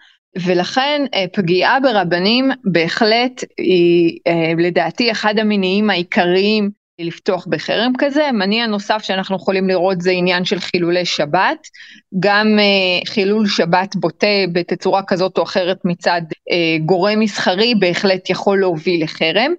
ולכן 0.46 1.04
אה, 1.14 1.24
פגיעה 1.32 1.80
ברבנים 1.80 2.50
בהחלט 2.64 3.44
היא 3.58 4.18
אה, 4.26 4.52
לדעתי 4.58 5.10
אחד 5.10 5.38
המניעים 5.38 5.90
העיקריים 5.90 6.70
לפתוח 6.98 7.46
בחרם 7.50 7.92
כזה. 7.98 8.32
מניע 8.32 8.66
נוסף 8.66 9.02
שאנחנו 9.02 9.36
יכולים 9.36 9.68
לראות 9.68 10.00
זה 10.00 10.10
עניין 10.10 10.44
של 10.44 10.60
חילולי 10.60 11.04
שבת, 11.04 11.66
גם 12.20 12.58
uh, 12.58 13.10
חילול 13.10 13.46
שבת 13.46 13.96
בוטה 13.96 14.26
בתצורה 14.52 15.02
כזאת 15.02 15.38
או 15.38 15.42
אחרת 15.42 15.78
מצד 15.84 16.22
uh, 16.30 16.82
גורם 16.84 17.20
מסחרי 17.20 17.74
בהחלט 17.74 18.30
יכול 18.30 18.60
להוביל 18.60 19.02
לחרם, 19.04 19.52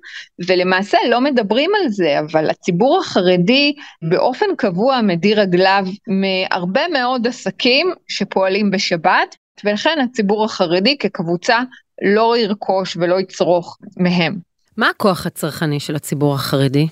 ולמעשה 0.48 0.98
לא 1.10 1.22
מדברים 1.22 1.72
על 1.82 1.90
זה, 1.90 2.20
אבל 2.20 2.50
הציבור 2.50 3.00
החרדי 3.00 3.74
באופן 4.10 4.46
קבוע 4.58 5.02
מדיר 5.02 5.40
רגליו 5.40 5.86
מהרבה 6.08 6.82
מאוד 6.94 7.28
עסקים 7.28 7.94
שפועלים 8.08 8.72
בשבת, 8.72 9.36
ולכן 9.64 9.98
הציבור 10.04 10.46
החרדי 10.46 10.98
כקבוצה 10.98 11.60
לא 12.02 12.38
ירכוש 12.38 12.98
ולא 12.98 13.20
יצרוך 13.20 13.78
מהם. 13.98 14.38
מה 14.78 14.90
הכוח 14.90 15.26
הצרכני 15.26 15.80
של 15.80 15.96
הציבור 15.96 16.36
החרדי? 16.36 16.88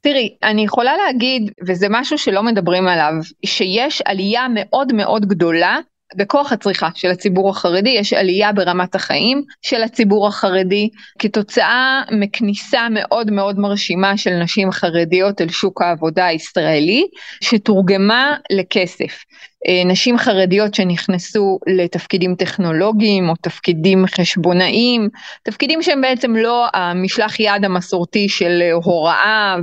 תראי, 0.00 0.36
אני 0.42 0.64
יכולה 0.64 0.96
להגיד, 0.96 1.50
וזה 1.66 1.86
משהו 1.90 2.18
שלא 2.18 2.42
מדברים 2.42 2.88
עליו, 2.88 3.12
שיש 3.46 4.02
עלייה 4.04 4.46
מאוד 4.54 4.92
מאוד 4.92 5.26
גדולה 5.26 5.78
בכוח 6.16 6.52
הצריכה 6.52 6.88
של 6.94 7.10
הציבור 7.10 7.50
החרדי, 7.50 7.90
יש 7.90 8.12
עלייה 8.12 8.52
ברמת 8.52 8.94
החיים 8.94 9.42
של 9.62 9.82
הציבור 9.82 10.28
החרדי, 10.28 10.88
כתוצאה 11.18 12.02
מכניסה 12.10 12.88
מאוד 12.90 13.30
מאוד 13.30 13.58
מרשימה 13.58 14.16
של 14.16 14.30
נשים 14.30 14.70
חרדיות 14.70 15.40
אל 15.40 15.48
שוק 15.48 15.82
העבודה 15.82 16.26
הישראלי, 16.26 17.06
שתורגמה 17.40 18.36
לכסף. 18.52 19.24
אה, 19.68 19.84
נשים 19.84 20.18
חרדיות 20.18 20.74
שנכנסו 20.74 21.58
לתפקידים 21.66 22.34
טכנולוגיים 22.34 23.28
או 23.28 23.34
תפקידים 23.42 24.06
חשבונאיים, 24.06 25.08
תפקידים 25.42 25.82
שהם 25.82 26.00
בעצם 26.00 26.36
לא 26.36 26.66
המשלח 26.74 27.40
יד 27.40 27.64
המסורתי 27.64 28.28
של 28.28 28.62
הוראה 28.84 29.56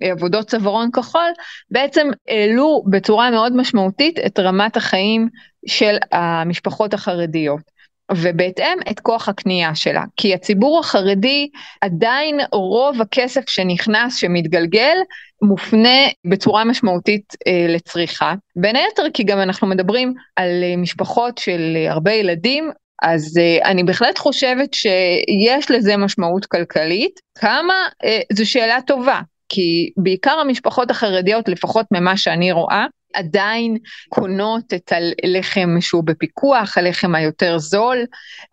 ועבודות 0.00 0.46
צווארון 0.46 0.90
כחול, 0.90 1.30
בעצם 1.70 2.08
העלו 2.28 2.82
בצורה 2.90 3.30
מאוד 3.30 3.56
משמעותית 3.56 4.18
את 4.26 4.38
רמת 4.38 4.76
החיים 4.76 5.28
של 5.66 5.96
המשפחות 6.12 6.94
החרדיות. 6.94 7.75
ובהתאם 8.12 8.78
את 8.90 9.00
כוח 9.00 9.28
הקנייה 9.28 9.74
שלה. 9.74 10.04
כי 10.16 10.34
הציבור 10.34 10.80
החרדי 10.80 11.48
עדיין 11.80 12.40
רוב 12.52 13.02
הכסף 13.02 13.48
שנכנס, 13.48 14.16
שמתגלגל, 14.16 14.96
מופנה 15.42 15.98
בצורה 16.24 16.64
משמעותית 16.64 17.34
אה, 17.46 17.66
לצריכה. 17.68 18.34
בין 18.56 18.76
היתר 18.76 19.02
כי 19.14 19.24
גם 19.24 19.40
אנחנו 19.40 19.66
מדברים 19.66 20.14
על 20.36 20.62
אה, 20.62 20.76
משפחות 20.76 21.38
של 21.38 21.76
אה, 21.76 21.92
הרבה 21.92 22.12
ילדים, 22.12 22.70
אז 23.02 23.38
אה, 23.38 23.70
אני 23.70 23.84
בהחלט 23.84 24.18
חושבת 24.18 24.74
שיש 24.74 25.70
לזה 25.70 25.96
משמעות 25.96 26.46
כלכלית. 26.46 27.20
כמה? 27.38 27.74
אה, 28.04 28.20
זו 28.32 28.50
שאלה 28.50 28.78
טובה. 28.86 29.20
כי 29.48 29.90
בעיקר 29.96 30.38
המשפחות 30.38 30.90
החרדיות, 30.90 31.48
לפחות 31.48 31.86
ממה 31.92 32.16
שאני 32.16 32.52
רואה, 32.52 32.86
עדיין 33.14 33.76
קונות 34.08 34.74
את 34.74 34.92
הלחם 35.24 35.76
שהוא 35.80 36.04
בפיקוח, 36.04 36.78
הלחם 36.78 37.14
היותר 37.14 37.58
זול. 37.58 37.98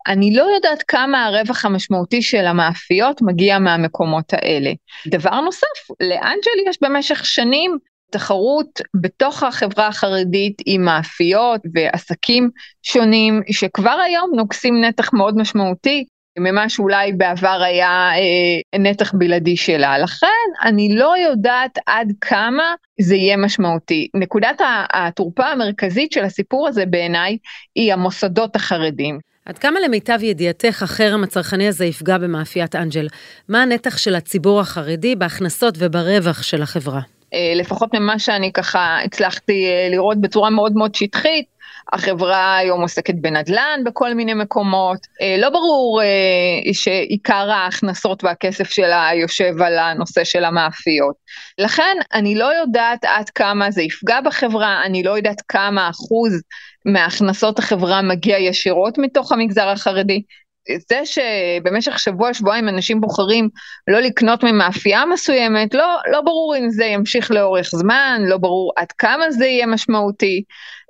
אני 0.06 0.36
לא 0.36 0.42
יודעת 0.54 0.82
כמה 0.88 1.24
הרווח 1.24 1.64
המשמעותי 1.64 2.22
של 2.22 2.46
המאפיות 2.46 3.22
מגיע 3.22 3.58
מהמקומות 3.58 4.32
האלה. 4.32 4.72
דבר 5.06 5.40
נוסף, 5.40 5.90
לאנג'ל 6.00 6.68
יש 6.68 6.78
במשך 6.82 7.26
שנים 7.26 7.78
תחרות 8.10 8.80
בתוך 9.00 9.42
החברה 9.42 9.86
החרדית 9.86 10.62
עם 10.66 10.84
מאפיות 10.84 11.60
ועסקים 11.74 12.50
שונים 12.82 13.42
שכבר 13.50 13.98
היום 14.06 14.30
נוגסים 14.36 14.80
נתח 14.80 15.12
מאוד 15.12 15.36
משמעותי 15.36 16.04
ממה 16.38 16.68
שאולי 16.68 17.12
בעבר 17.12 17.62
היה 17.62 18.10
אה, 18.14 18.80
נתח 18.80 19.12
בלעדי 19.14 19.56
שלה. 19.56 19.98
לכן 19.98 20.26
אני 20.64 20.94
לא 20.96 21.14
יודעת 21.18 21.78
עד 21.86 22.12
כמה 22.20 22.74
זה 23.00 23.16
יהיה 23.16 23.36
משמעותי. 23.36 24.08
נקודת 24.14 24.60
התורפה 24.92 25.46
המרכזית 25.46 26.12
של 26.12 26.24
הסיפור 26.24 26.68
הזה 26.68 26.86
בעיניי 26.86 27.38
היא 27.74 27.92
המוסדות 27.92 28.56
החרדים. 28.56 29.18
עד 29.46 29.58
כמה 29.58 29.80
למיטב 29.80 30.18
ידיעתך 30.22 30.82
החרם 30.82 31.24
הצרכני 31.24 31.68
הזה 31.68 31.84
יפגע 31.84 32.18
במאפיית 32.18 32.76
אנג'ל? 32.76 33.06
מה 33.48 33.62
הנתח 33.62 33.96
של 33.96 34.14
הציבור 34.14 34.60
החרדי 34.60 35.16
בהכנסות 35.16 35.74
וברווח 35.78 36.42
של 36.42 36.62
החברה? 36.62 37.00
אה, 37.34 37.52
לפחות 37.56 37.94
ממה 37.94 38.18
שאני 38.18 38.52
ככה 38.52 38.98
הצלחתי 39.04 39.66
אה, 39.66 39.88
לראות 39.90 40.20
בצורה 40.20 40.50
מאוד 40.50 40.72
מאוד 40.72 40.94
שטחית, 40.94 41.46
החברה 41.92 42.56
היום 42.56 42.82
עוסקת 42.82 43.14
בנדל"ן 43.14 43.80
בכל 43.84 44.14
מיני 44.14 44.34
מקומות. 44.34 44.98
אה, 45.20 45.36
לא 45.38 45.50
ברור 45.50 46.00
שעיקר 46.72 47.50
ההכנסות 47.50 48.24
והכסף 48.24 48.70
שלה 48.70 49.10
יושב 49.14 49.62
על 49.62 49.78
הנושא 49.78 50.24
של 50.24 50.44
המאפיות. 50.44 51.14
לכן 51.58 51.96
אני 52.14 52.34
לא 52.34 52.54
יודעת 52.54 53.04
עד 53.04 53.30
כמה 53.30 53.70
זה 53.70 53.82
יפגע 53.82 54.20
בחברה, 54.20 54.82
אני 54.84 55.02
לא 55.02 55.16
יודעת 55.16 55.42
כמה 55.48 55.90
אחוז 55.90 56.42
מהכנסות 56.84 57.58
החברה 57.58 58.02
מגיע 58.02 58.38
ישירות 58.38 58.98
מתוך 58.98 59.32
המגזר 59.32 59.68
החרדי. 59.68 60.22
זה 60.90 61.00
שבמשך 61.04 61.98
שבוע 61.98 62.34
שבועיים 62.34 62.68
אנשים 62.68 63.00
בוחרים 63.00 63.48
לא 63.88 64.00
לקנות 64.00 64.44
ממאפייה 64.44 65.06
מסוימת, 65.06 65.74
לא, 65.74 65.96
לא 66.12 66.20
ברור 66.20 66.56
אם 66.58 66.70
זה 66.70 66.84
ימשיך 66.84 67.30
לאורך 67.30 67.70
זמן, 67.72 68.22
לא 68.28 68.36
ברור 68.38 68.72
עד 68.76 68.92
כמה 68.92 69.30
זה 69.30 69.46
יהיה 69.46 69.66
משמעותי, 69.66 70.42
אה, 70.42 70.83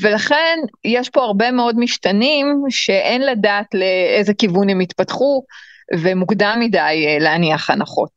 ולכן 0.00 0.58
יש 0.84 1.08
פה 1.08 1.20
הרבה 1.20 1.50
מאוד 1.50 1.78
משתנים 1.78 2.46
שאין 2.68 3.26
לדעת 3.26 3.66
לאיזה 3.74 4.34
כיוון 4.34 4.70
הם 4.70 4.80
יתפתחו, 4.80 5.42
ומוקדם 5.98 6.56
מדי 6.60 6.78
אה, 6.78 7.16
להניח 7.20 7.70
הנחות. 7.70 8.08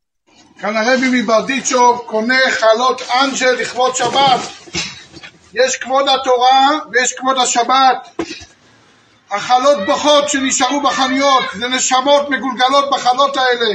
כאן 0.60 0.76
הרבי 0.76 1.22
מברדיצ'ו 1.22 1.98
קונה 2.06 2.40
חלות 2.50 3.02
אנג'ל 3.02 3.52
לכבוד 3.60 3.96
שבת. 3.96 4.40
יש 5.54 5.76
כבוד 5.76 6.08
התורה 6.08 6.68
ויש 6.92 7.12
כבוד 7.12 7.38
השבת. 7.38 8.08
החלות 9.30 9.78
בוכות 9.86 10.28
שנשארו 10.28 10.80
בחנויות, 10.80 11.44
זה 11.54 11.68
נשמות 11.68 12.30
מגולגלות 12.30 12.90
בחלות 12.90 13.36
האלה. 13.36 13.74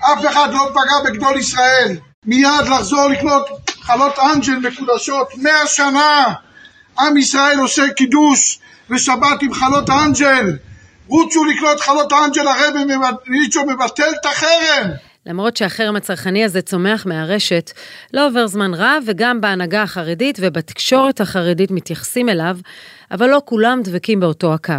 אף 0.00 0.26
אחד 0.26 0.52
לא 0.52 0.66
פגע 0.70 1.10
בגדול 1.10 1.38
ישראל. 1.38 1.96
מיד 2.26 2.66
לחזור 2.70 3.08
לקנות 3.08 3.48
חלות 3.80 4.18
אנג'ל 4.18 4.56
מקודשות. 4.68 5.28
מאה 5.36 5.66
שנה 5.66 6.34
עם 7.00 7.16
ישראל 7.16 7.58
עושה 7.58 7.82
קידוש 7.96 8.58
ושבת 8.90 9.42
עם 9.42 9.54
חלות 9.54 9.88
האנג'ל. 9.88 10.56
רוצו 11.06 11.44
לקנות 11.44 11.80
חלות 11.80 12.12
האנג'ל, 12.12 12.48
הרבי 12.48 12.94
ניצ'ו 13.28 13.66
מבטל 13.66 14.10
את 14.20 14.26
החרם. 14.26 14.90
למרות 15.26 15.56
שהחרם 15.56 15.96
הצרכני 15.96 16.44
הזה 16.44 16.62
צומח 16.62 17.06
מהרשת, 17.06 17.70
לא 18.12 18.26
עובר 18.26 18.46
זמן 18.46 18.74
רב 18.74 19.02
וגם 19.06 19.40
בהנהגה 19.40 19.82
החרדית 19.82 20.38
ובתקשורת 20.40 21.20
החרדית 21.20 21.70
מתייחסים 21.70 22.28
אליו, 22.28 22.56
אבל 23.10 23.30
לא 23.30 23.42
כולם 23.44 23.80
דבקים 23.84 24.20
באותו 24.20 24.54
הקו. 24.54 24.72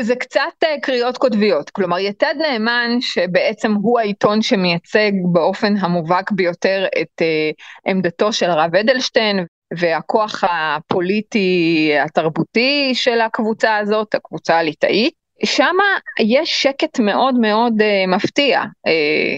זה 0.00 0.16
קצת 0.16 0.40
אה, 0.64 0.80
קריאות 0.82 1.18
קוטביות, 1.18 1.70
כלומר 1.70 1.98
יתד 1.98 2.34
נאמן 2.38 3.00
שבעצם 3.00 3.72
הוא 3.72 4.00
העיתון 4.00 4.42
שמייצג 4.42 5.10
באופן 5.32 5.76
המובהק 5.76 6.30
ביותר 6.30 6.84
את 7.00 7.22
uh, 7.22 7.90
עמדתו 7.90 8.32
של 8.32 8.50
הרב 8.50 8.74
אדלשטיין 8.76 9.46
והכוח 9.78 10.44
הפוליטי 10.44 11.92
התרבותי 12.04 12.90
של 12.94 13.20
הקבוצה 13.20 13.76
הזאת, 13.76 14.14
הקבוצה 14.14 14.58
הליטאית. 14.58 15.14
שם 15.44 15.76
יש 16.20 16.62
שקט 16.62 16.98
מאוד 16.98 17.34
מאוד 17.34 17.72
uh, 17.80 18.10
מפתיע, 18.10 18.62
uh, 18.62 18.68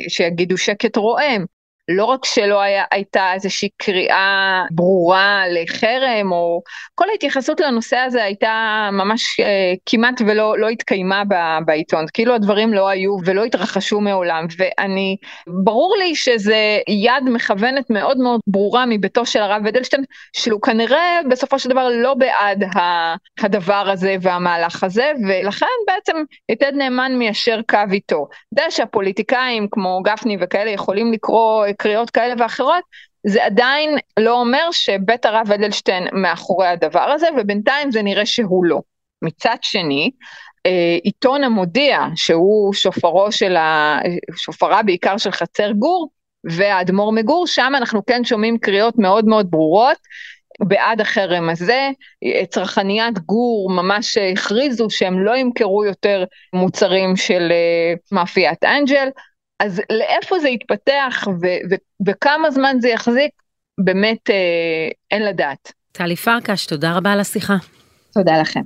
שיגידו 0.09 0.59
שקט 0.59 0.97
רועם. 0.97 1.45
לא 1.89 2.05
רק 2.05 2.25
שלא 2.25 2.61
היה, 2.61 2.85
הייתה 2.91 3.33
איזושהי 3.33 3.69
קריאה 3.77 4.63
ברורה 4.71 5.43
לחרם, 5.49 6.33
או 6.33 6.63
כל 6.95 7.11
ההתייחסות 7.11 7.61
לנושא 7.61 7.97
הזה 7.97 8.25
הייתה 8.25 8.89
ממש 8.93 9.41
אה, 9.41 9.73
כמעט 9.87 10.21
ולא 10.27 10.59
לא 10.59 10.69
התקיימה 10.69 11.23
ב, 11.29 11.35
בעיתון, 11.67 12.05
כאילו 12.15 12.35
הדברים 12.35 12.75
לא 12.75 12.89
היו 12.89 13.17
ולא 13.25 13.45
התרחשו 13.45 14.01
מעולם, 14.01 14.47
ואני, 14.59 15.17
ברור 15.65 15.97
לי 15.99 16.15
שזה 16.15 16.79
יד 16.89 17.25
מכוונת 17.25 17.91
מאוד 17.91 18.19
מאוד 18.19 18.41
ברורה 18.47 18.87
מביתו 18.87 19.27
של 19.27 19.41
הרב 19.41 19.67
אדלשטיין, 19.67 20.05
שהוא 20.37 20.63
כנראה 20.63 21.21
בסופו 21.31 21.59
של 21.59 21.69
דבר 21.69 21.89
לא 21.89 22.15
בעד 22.15 22.65
הדבר 23.43 23.89
הזה 23.93 24.17
והמהלך 24.23 24.85
הזה, 24.85 25.13
ולכן 25.29 25.67
בעצם 25.87 26.17
יתד 26.51 26.73
נאמן 26.75 27.13
מיישר 27.19 27.61
קו 27.71 27.79
איתו. 27.93 28.29
יודע 28.53 28.71
שהפוליטיקאים 28.71 29.69
כמו 29.71 30.01
גפני 30.05 30.37
וכאלה 30.41 30.71
יכולים 30.71 31.13
לקרוא 31.13 31.67
קריאות 31.79 32.11
כאלה 32.11 32.35
ואחרות, 32.39 32.85
זה 33.27 33.45
עדיין 33.45 33.99
לא 34.19 34.41
אומר 34.41 34.69
שבית 34.73 35.25
הרב 35.25 35.53
אדלשטיין 35.55 36.09
מאחורי 36.13 36.67
הדבר 36.67 37.01
הזה, 37.01 37.27
ובינתיים 37.39 37.91
זה 37.91 38.03
נראה 38.03 38.27
שהוא 38.27 38.65
לא. 38.65 38.81
מצד 39.23 39.57
שני, 39.63 40.11
אה, 40.67 40.99
עיתון 41.03 41.45
המודיע, 41.45 42.01
שהוא 42.17 42.75
שופרו 42.75 43.33
של 43.33 43.57
ה... 43.57 43.99
שופרה 44.37 44.83
בעיקר 44.83 45.17
של 45.17 45.31
חצר 45.31 45.73
גור, 45.73 46.09
והאדמו"ר 46.45 47.13
מגור, 47.13 47.47
שם 47.47 47.73
אנחנו 47.77 48.07
כן 48.07 48.25
שומעים 48.25 48.59
קריאות 48.59 48.99
מאוד 48.99 49.25
מאוד 49.25 49.51
ברורות 49.51 49.99
בעד 50.61 51.01
החרם 51.01 51.49
הזה. 51.49 51.91
צרכניית 52.51 53.19
גור 53.19 53.71
ממש 53.71 54.17
הכריזו 54.17 54.87
שהם 54.91 55.25
לא 55.25 55.37
ימכרו 55.37 55.85
יותר 55.85 56.25
מוצרים 56.53 57.17
של 57.17 57.49
אה, 57.51 57.95
מאפיית 58.13 58.65
אנג'ל. 58.65 59.09
אז 59.61 59.83
לאיפה 59.91 60.39
זה 60.39 60.49
יתפתח 60.49 61.29
ו- 61.43 61.71
ו- 61.71 62.09
וכמה 62.09 62.51
זמן 62.51 62.77
זה 62.81 62.89
יחזיק, 62.89 63.31
באמת 63.79 64.31
אה, 64.31 64.35
אין 65.11 65.23
לדעת. 65.23 65.73
טלי 65.93 66.17
פרקש, 66.17 66.67
תודה 66.67 66.97
רבה 66.97 67.13
על 67.13 67.21
השיחה. 67.21 67.57
תודה 68.15 68.41
לכם. 68.41 68.61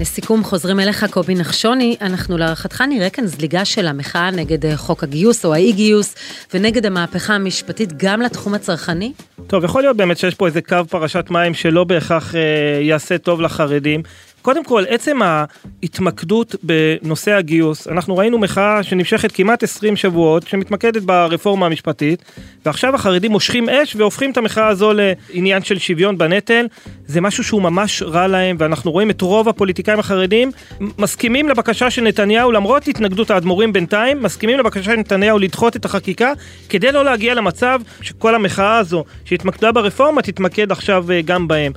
לסיכום, 0.00 0.44
חוזרים 0.44 0.80
אליך 0.80 1.06
קובי 1.10 1.34
נחשוני, 1.34 1.96
אנחנו 2.00 2.38
להערכתך 2.38 2.80
נראה 2.88 3.10
כאן 3.10 3.26
זליגה 3.26 3.64
של 3.64 3.86
המחאה 3.86 4.30
נגד 4.30 4.66
אה, 4.66 4.76
חוק 4.76 5.04
הגיוס 5.04 5.44
או 5.44 5.54
האי 5.54 5.72
גיוס 5.72 6.14
ונגד 6.54 6.86
המהפכה 6.86 7.34
המשפטית 7.34 7.92
גם 7.96 8.20
לתחום 8.20 8.54
הצרכני? 8.54 9.12
טוב, 9.46 9.64
יכול 9.64 9.82
להיות 9.82 9.96
באמת 9.96 10.18
שיש 10.18 10.34
פה 10.34 10.46
איזה 10.46 10.62
קו 10.62 10.76
פרשת 10.90 11.24
מים 11.30 11.54
שלא 11.54 11.84
בהכרח 11.84 12.34
אה, 12.34 12.40
יעשה 12.80 13.18
טוב 13.18 13.40
לחרדים. 13.40 14.02
קודם 14.42 14.64
כל, 14.64 14.84
עצם 14.88 15.18
ההתמקדות 15.22 16.54
בנושא 16.62 17.32
הגיוס, 17.32 17.88
אנחנו 17.88 18.16
ראינו 18.16 18.38
מחאה 18.38 18.82
שנמשכת 18.82 19.32
כמעט 19.32 19.62
20 19.62 19.96
שבועות, 19.96 20.46
שמתמקדת 20.46 21.02
ברפורמה 21.02 21.66
המשפטית, 21.66 22.22
ועכשיו 22.66 22.94
החרדים 22.94 23.32
מושכים 23.32 23.68
אש 23.68 23.96
והופכים 23.96 24.30
את 24.30 24.36
המחאה 24.36 24.68
הזו 24.68 24.92
לעניין 24.94 25.62
של 25.62 25.78
שוויון 25.78 26.18
בנטל. 26.18 26.66
זה 27.06 27.20
משהו 27.20 27.44
שהוא 27.44 27.62
ממש 27.62 28.02
רע 28.02 28.26
להם, 28.26 28.56
ואנחנו 28.58 28.90
רואים 28.90 29.10
את 29.10 29.20
רוב 29.20 29.48
הפוליטיקאים 29.48 29.98
החרדים 29.98 30.50
מסכימים 30.98 31.48
לבקשה 31.48 31.90
של 31.90 32.02
נתניהו, 32.02 32.52
למרות 32.52 32.88
התנגדות 32.88 33.30
האדמו"רים 33.30 33.72
בינתיים, 33.72 34.22
מסכימים 34.22 34.58
לבקשה 34.58 34.82
של 34.82 34.96
נתניהו 34.96 35.38
לדחות 35.38 35.76
את 35.76 35.84
החקיקה, 35.84 36.32
כדי 36.68 36.92
לא 36.92 37.04
להגיע 37.04 37.34
למצב 37.34 37.80
שכל 38.00 38.34
המחאה 38.34 38.78
הזו 38.78 39.04
שהתמקדה 39.24 39.72
ברפורמה 39.72 40.22
תתמקד 40.22 40.72
עכשיו 40.72 41.10
אה, 41.10 41.20
גם 41.22 41.48
בהם. 41.48 41.72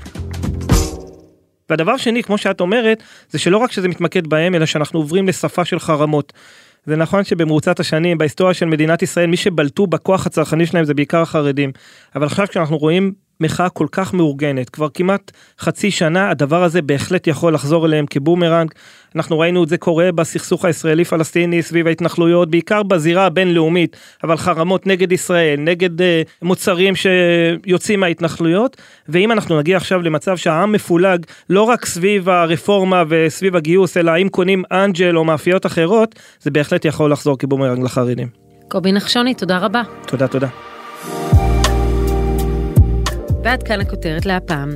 והדבר 1.71 1.97
שני, 1.97 2.23
כמו 2.23 2.37
שאת 2.37 2.61
אומרת, 2.61 3.03
זה 3.29 3.39
שלא 3.39 3.57
רק 3.57 3.71
שזה 3.71 3.87
מתמקד 3.87 4.27
בהם, 4.27 4.55
אלא 4.55 4.65
שאנחנו 4.65 4.99
עוברים 4.99 5.27
לשפה 5.27 5.65
של 5.65 5.79
חרמות. 5.79 6.33
זה 6.85 6.95
נכון 6.95 7.23
שבמרוצת 7.23 7.79
השנים, 7.79 8.17
בהיסטוריה 8.17 8.53
של 8.53 8.65
מדינת 8.65 9.01
ישראל, 9.01 9.27
מי 9.27 9.37
שבלטו 9.37 9.87
בכוח 9.87 10.27
הצרכני 10.27 10.65
שלהם 10.65 10.85
זה 10.85 10.93
בעיקר 10.93 11.21
החרדים. 11.21 11.71
אבל 12.15 12.25
עכשיו 12.25 12.47
כשאנחנו 12.47 12.77
רואים 12.77 13.13
מחאה 13.41 13.69
כל 13.69 13.87
כך 13.91 14.13
מאורגנת, 14.13 14.69
כבר 14.69 14.87
כמעט 14.93 15.31
חצי 15.59 15.91
שנה, 15.91 16.29
הדבר 16.29 16.63
הזה 16.63 16.81
בהחלט 16.81 17.27
יכול 17.27 17.53
לחזור 17.53 17.85
אליהם 17.85 18.05
כבומרנג. 18.09 18.71
אנחנו 19.15 19.39
ראינו 19.39 19.63
את 19.63 19.69
זה 19.69 19.77
קורה 19.77 20.11
בסכסוך 20.11 20.65
הישראלי-פלסטיני 20.65 21.61
סביב 21.61 21.87
ההתנחלויות, 21.87 22.51
בעיקר 22.51 22.83
בזירה 22.83 23.25
הבינלאומית, 23.25 23.97
אבל 24.23 24.37
חרמות 24.37 24.87
נגד 24.87 25.11
ישראל, 25.11 25.59
נגד 25.59 26.01
uh, 26.01 26.03
מוצרים 26.41 26.93
שיוצאים 26.95 27.99
מההתנחלויות, 27.99 28.77
ואם 29.09 29.31
אנחנו 29.31 29.57
נגיע 29.59 29.77
עכשיו 29.77 30.01
למצב 30.01 30.37
שהעם 30.37 30.71
מפולג 30.71 31.25
לא 31.49 31.63
רק 31.63 31.85
סביב 31.85 32.29
הרפורמה 32.29 33.03
וסביב 33.09 33.55
הגיוס, 33.55 33.97
אלא 33.97 34.11
אם 34.21 34.29
קונים 34.29 34.63
אנג'ל 34.71 35.17
או 35.17 35.23
מאפיות 35.23 35.65
אחרות, 35.65 36.15
זה 36.39 36.51
בהחלט 36.51 36.85
יכול 36.85 37.11
לחזור 37.11 37.37
כבומרנג 37.37 37.83
לחרדים. 37.83 38.27
קובי 38.67 38.91
נחשוני, 38.91 39.33
תודה 39.33 39.57
רבה. 39.57 39.81
תודה, 40.07 40.27
תודה. 40.27 40.70
ועד 43.43 43.63
כאן 43.63 43.81
הכותרת 43.81 44.25
להפעם. 44.25 44.75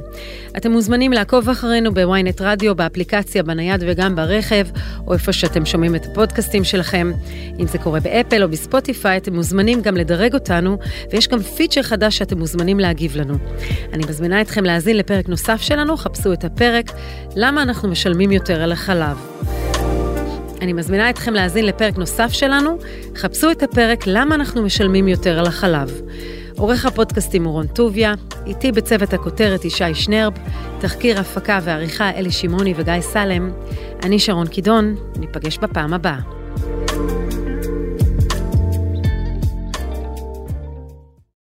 אתם 0.58 0.72
מוזמנים 0.72 1.14
לעקוב 1.14 1.50
אחרינו 1.50 1.94
בוויינט 1.94 2.42
רדיו, 2.42 2.76
באפליקציה, 2.76 3.44
בנייד 3.44 3.84
וגם 3.88 4.16
ברכב, 4.16 4.68
או 5.08 5.14
איפה 5.14 5.34
שאתם 5.34 5.66
שומעים 5.66 5.96
את 5.96 6.06
הפודקאסטים 6.06 6.64
שלכם. 6.64 7.12
אם 7.60 7.68
זה 7.68 7.78
קורה 7.78 8.00
באפל 8.00 8.44
או 8.44 8.50
בספוטיפיי, 8.50 9.18
אתם 9.18 9.36
מוזמנים 9.36 9.82
גם 9.82 9.98
לדרג 9.98 10.34
אותנו, 10.34 10.78
ויש 11.12 11.28
גם 11.28 11.40
פיצ'ר 11.40 11.84
חדש 11.84 12.18
שאתם 12.18 12.40
מוזמנים 12.40 12.80
להגיב 12.80 13.18
לנו. 13.18 13.34
אני 13.94 14.04
מזמינה 14.10 14.42
אתכם 14.42 14.64
להאזין 14.64 14.98
לפרק 14.98 15.30
נוסף 15.30 15.62
שלנו, 15.62 15.98
חפשו 15.98 16.34
את 16.34 16.44
הפרק 16.44 16.92
למה 17.36 17.62
אנחנו 17.62 17.90
משלמים 17.90 18.32
יותר 18.32 18.62
על 18.62 18.72
החלב. 18.72 19.18
אני 20.62 20.74
מזמינה 20.74 21.10
אתכם 21.10 21.34
להאזין 21.34 21.66
לפרק 21.66 21.98
נוסף 21.98 22.34
שלנו, 22.34 22.78
חפשו 23.16 23.52
את 23.52 23.64
הפרק 23.64 24.08
למה 24.08 24.36
אנחנו 24.36 24.62
משלמים 24.62 25.08
יותר 25.08 25.40
על 25.40 25.48
החלב. 25.48 26.02
עורך 26.58 26.86
הפודקאסטים 26.86 27.44
הוא 27.44 27.54
רון 27.54 27.68
טוביה, 27.68 28.14
איתי 28.46 28.72
בצוות 28.72 29.14
הכותרת 29.14 29.66
ישי 29.66 29.94
שנרב, 29.94 30.34
תחקיר 30.80 31.20
הפקה 31.20 31.60
ועריכה 31.64 32.10
אלי 32.10 32.32
שמעוני 32.32 32.74
וגיא 32.78 33.02
סלם. 33.02 33.52
אני 34.04 34.20
שרון 34.20 34.48
קידון, 34.48 34.96
ניפגש 35.20 35.58
בפעם 35.58 35.94
הבאה. 35.94 36.20